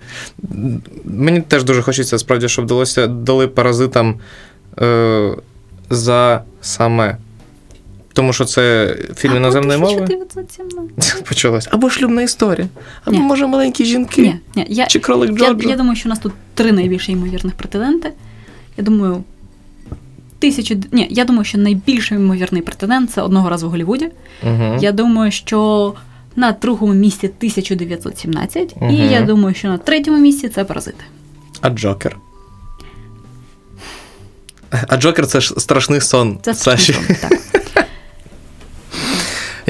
[1.04, 4.14] Мені теж дуже хочеться, справді, щоб вдалося дали паразитам
[4.80, 5.30] е,
[5.90, 7.16] за саме.
[8.12, 10.02] Тому що це фільм іноземної мови.
[10.02, 11.24] 1917.
[11.28, 11.68] Почалось.
[11.70, 12.68] Або шлюбна історія.
[13.04, 13.22] Або, Ні.
[13.22, 14.22] може, маленькі жінки.
[14.22, 17.54] Ні, ні, я, Чи кролик я, я думаю, що у нас тут три найбільш ймовірних
[17.54, 18.12] претенденти.
[18.76, 19.24] Я думаю,
[20.38, 20.76] тисячу.
[20.92, 24.08] Ні, я думаю, що найбільш ймовірний претендент це одного разу в Голлівуді.
[24.42, 24.78] Угу.
[24.80, 25.92] Я думаю, що
[26.40, 28.72] на другому місці 1917.
[28.76, 28.90] Угу.
[28.90, 31.04] І я думаю, що на третьому місці це паразити.
[31.60, 32.16] А Джокер.
[34.88, 36.38] А Джокер це ж страшний сон.
[36.42, 36.92] Це Саші.
[36.92, 37.86] сон, так.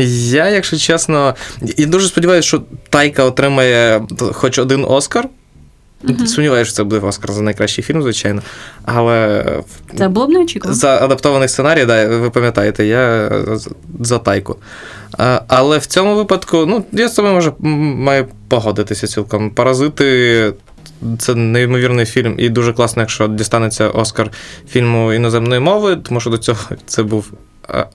[0.07, 1.35] Я, якщо чесно,
[1.77, 4.03] і дуже сподіваюся, що Тайка отримає
[4.33, 5.29] хоч один Оскар.
[6.03, 6.27] Мгм.
[6.27, 8.43] Сумніваюся, що це буде Оскар за найкращий фільм, звичайно.
[8.85, 9.45] Але
[9.99, 10.75] Це було б неочікувано.
[10.77, 13.31] за адаптований сценарій, да, ви пам'ятаєте, я
[14.01, 14.57] за тайку.
[15.49, 17.71] Але в цьому випадку, ну, я з тобою може, м,
[18.03, 19.51] маю погодитися цілком.
[19.51, 20.53] Паразити
[21.19, 24.31] це неймовірний фільм, і дуже класно, якщо дістанеться Оскар
[24.69, 27.33] фільму іноземної мови, тому що до цього це був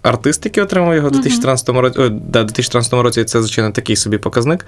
[0.01, 1.21] артист, який отримав його в Мгм.
[1.21, 1.99] 2014 році.
[1.99, 4.65] Ой, да, в 2014 році і це, звичайно, такий собі показник.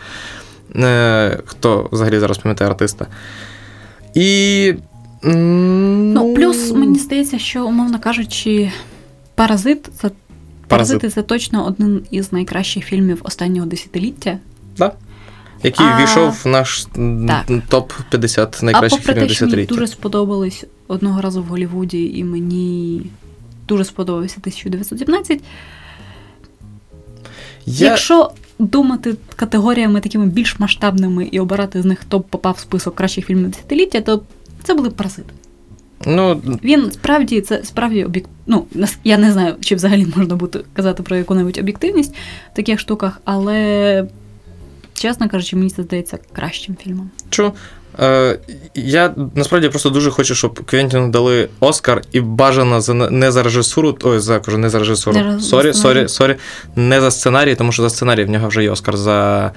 [0.76, 3.07] Е, хто взагалі зараз пам'ятає артиста.
[4.13, 4.74] І.
[5.24, 8.72] Ну, плюс мені здається, що, умовно кажучи,
[9.36, 10.11] паразит це.
[10.68, 10.99] Паразит.
[10.99, 14.39] Паразити це точно один із найкращих фільмів останнього десятиліття.
[15.63, 16.88] який А, війшов в наш
[17.72, 22.24] топ-50 а найкращих попри фільмів те, що мені дуже сподобались одного разу в Голлівуді, і
[22.24, 23.01] мені
[23.68, 25.41] дуже сподобався 1917.
[27.65, 27.88] Я...
[27.88, 32.95] Якщо думати категоріями такими більш масштабними і обирати з них, хто б попав в список
[32.95, 34.21] кращих фільмів десятиліття, то
[34.63, 35.33] це були паразити.
[36.05, 38.29] Ну, Він справді це справді об'єкт.
[38.47, 38.65] Ну,
[39.03, 42.15] я не знаю, чи взагалі можна буде казати про яку-небудь об'єктивність
[42.53, 44.07] в таких штуках, але,
[44.93, 47.09] чесно кажучи, мені це здається кращим фільмом.
[47.29, 47.51] чу.
[47.99, 48.39] Е,
[48.75, 53.97] я насправді просто дуже хочу, щоб Квентіну дали Оскар і бажано за не за режисуру,
[54.03, 55.17] ой, за кажу, не за режисуру.
[55.17, 56.35] Не Sorry, sorry, sorry,
[56.75, 59.51] не за сценарій, тому що за сценарій в нього вже є Оскар за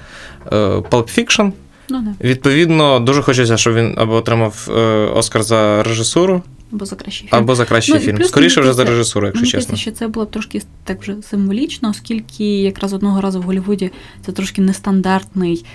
[0.51, 1.51] е, Pulp Fiction.
[1.89, 4.71] Ну да, Відповідно, дуже хочеться, щоб він або отримав е,
[5.15, 6.41] Оскар за режисуру,
[6.73, 7.39] або за кращий фільм.
[7.43, 8.17] або за кращий Ну, фільм.
[8.17, 9.61] плюс, Скоріше мені вже за режисуру, якщо Мені чесно.
[9.63, 13.91] здається, що це було б трошки так вже символічно, оскільки якраз одного разу в Голлівуді
[14.25, 15.65] це трошки нестандартний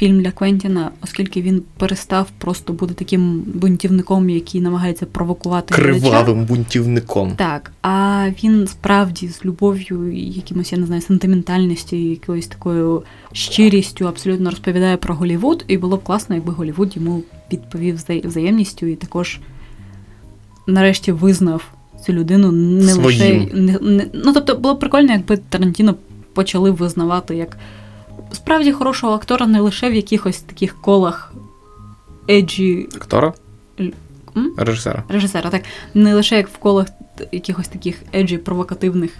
[0.00, 6.00] фільм для Квентіна, оскільки він перестав просто бути таким бунтівником, який намагається провокувати глядача.
[6.00, 7.32] Кривавим бунтівником.
[7.36, 14.50] Так, а він справді з любов'ю якимось, я не знаю, сентиментальністю, якоюсь такою щирістю абсолютно
[14.50, 17.22] розповідає про Голлівуд, і було б класно, якби Голлівуд йому
[17.52, 19.40] відповів взаємністю і також
[20.66, 21.64] нарешті визнав
[22.06, 23.48] цю людину не лише.
[23.52, 25.94] Не, не, ну, тобто, було б прикольно, якби Тарантіно
[26.34, 27.56] почали визнавати як
[28.32, 31.32] справді хорошого актора не лише в якихось таких колах
[32.30, 33.32] еджі Актора?
[34.36, 34.52] М?
[34.56, 35.04] Режисера.
[35.08, 35.62] режисера, так
[35.94, 36.86] не лише як в колах
[37.32, 39.10] якихось таких еджі провокативних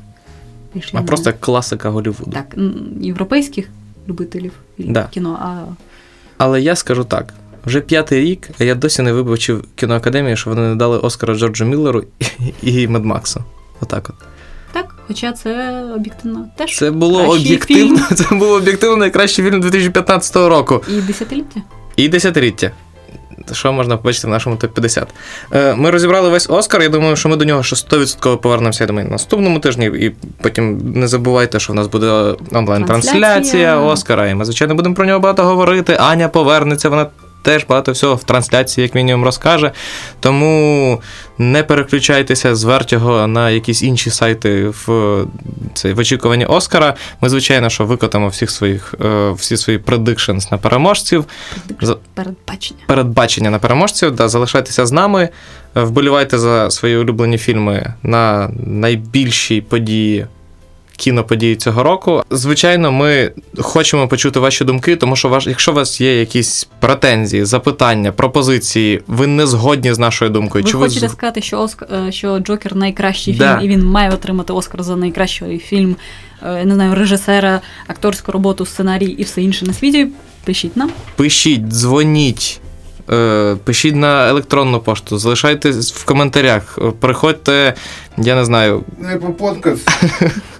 [0.74, 2.30] я А просто як класика Голлівуду.
[2.30, 2.54] так,
[3.00, 3.68] європейських
[4.08, 5.08] любителів Да.
[5.10, 5.64] кіно, а
[6.38, 7.34] Але я скажу так:
[7.66, 11.64] вже п'ятий рік, а я досі не вибачив кіноакадемії, що вони не дали Оскара Джорджу
[11.64, 12.04] Міллеру
[12.62, 13.44] і, і Медмаксу.
[13.80, 14.16] Отак от.
[14.72, 17.98] Так, хоча це об'єктивно теж Це було об'єктивно.
[18.14, 20.82] Це був об'єктивно найкращий фільм 2015 року.
[20.88, 21.60] і десятиліття.
[21.96, 22.70] І десятиліття.
[23.52, 25.06] Що можна побачити в нашому топ-50.
[25.52, 26.82] Е, Ми розібрали весь Оскар.
[26.82, 29.86] Я думаю, що ми до нього ще 100% повернемося я думаю, на наступному тижні.
[29.86, 30.12] І
[30.42, 33.80] потім не забувайте, що в нас буде онлайн-трансляція Трансляція.
[33.80, 34.28] Оскара.
[34.28, 35.96] І ми, звичайно, будемо про нього багато говорити.
[36.00, 37.06] Аня повернеться, вона
[37.42, 39.72] теж багато всього в трансляції, як мінімум, розкаже.
[40.20, 41.00] Тому
[41.38, 45.24] не переключайтеся з Вертіго на якісь інші сайти в,
[45.74, 46.94] цей, в очікуванні Оскара.
[47.20, 51.24] Ми, звичайно, що викотаємо всіх своїх, е, всі свої predictions на переможців
[52.14, 52.80] Передбачення.
[52.86, 54.10] передбачення на переможців.
[54.14, 55.28] Да, залишайтеся з нами,
[55.74, 60.26] вболівайте за свої улюблені фільми на найбільшій події.
[61.04, 62.22] Кіноподії цього року.
[62.30, 67.44] Звичайно, ми хочемо почути ваші думки, тому що ваш, якщо у вас є якісь претензії,
[67.44, 70.64] запитання, пропозиції, ви не згодні з нашою думкою.
[70.64, 71.82] Ви чи хочете з- сказати, що Оск...
[72.08, 73.58] е, що Джокер найкращий Да.
[73.58, 75.96] фільм, і він має отримати Оскар за найкращий фільм,
[76.46, 80.08] е, не знаю, режисера, акторську роботу, сценарій і все інше на світі.
[80.44, 80.90] Пишіть нам.
[81.16, 82.60] пишіть, дзвоніть,
[83.10, 87.74] е, пишіть на електронну пошту, залишайте в коментарях, приходьте,
[88.18, 89.88] я не знаю, Не по подкаст.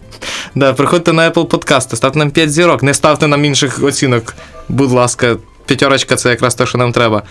[0.55, 4.35] да, приходьте на Apple Podcast, ставте нам 5 зірок, не ставте нам інших оцінок,
[4.69, 7.23] будь ласка, п'ятерочка це якраз те, що нам треба.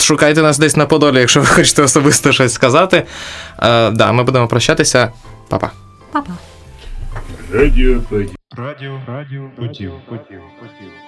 [0.00, 3.02] Шукайте нас десь на Подолі, якщо ви хочете особисто щось сказати.
[3.62, 5.12] Е, да, ми будемо прощатися.
[5.48, 5.70] Па-па.
[6.12, 6.32] Па-па.
[7.52, 8.00] Радіо.
[8.56, 11.01] Радіо, радіо, потів, потів, потів.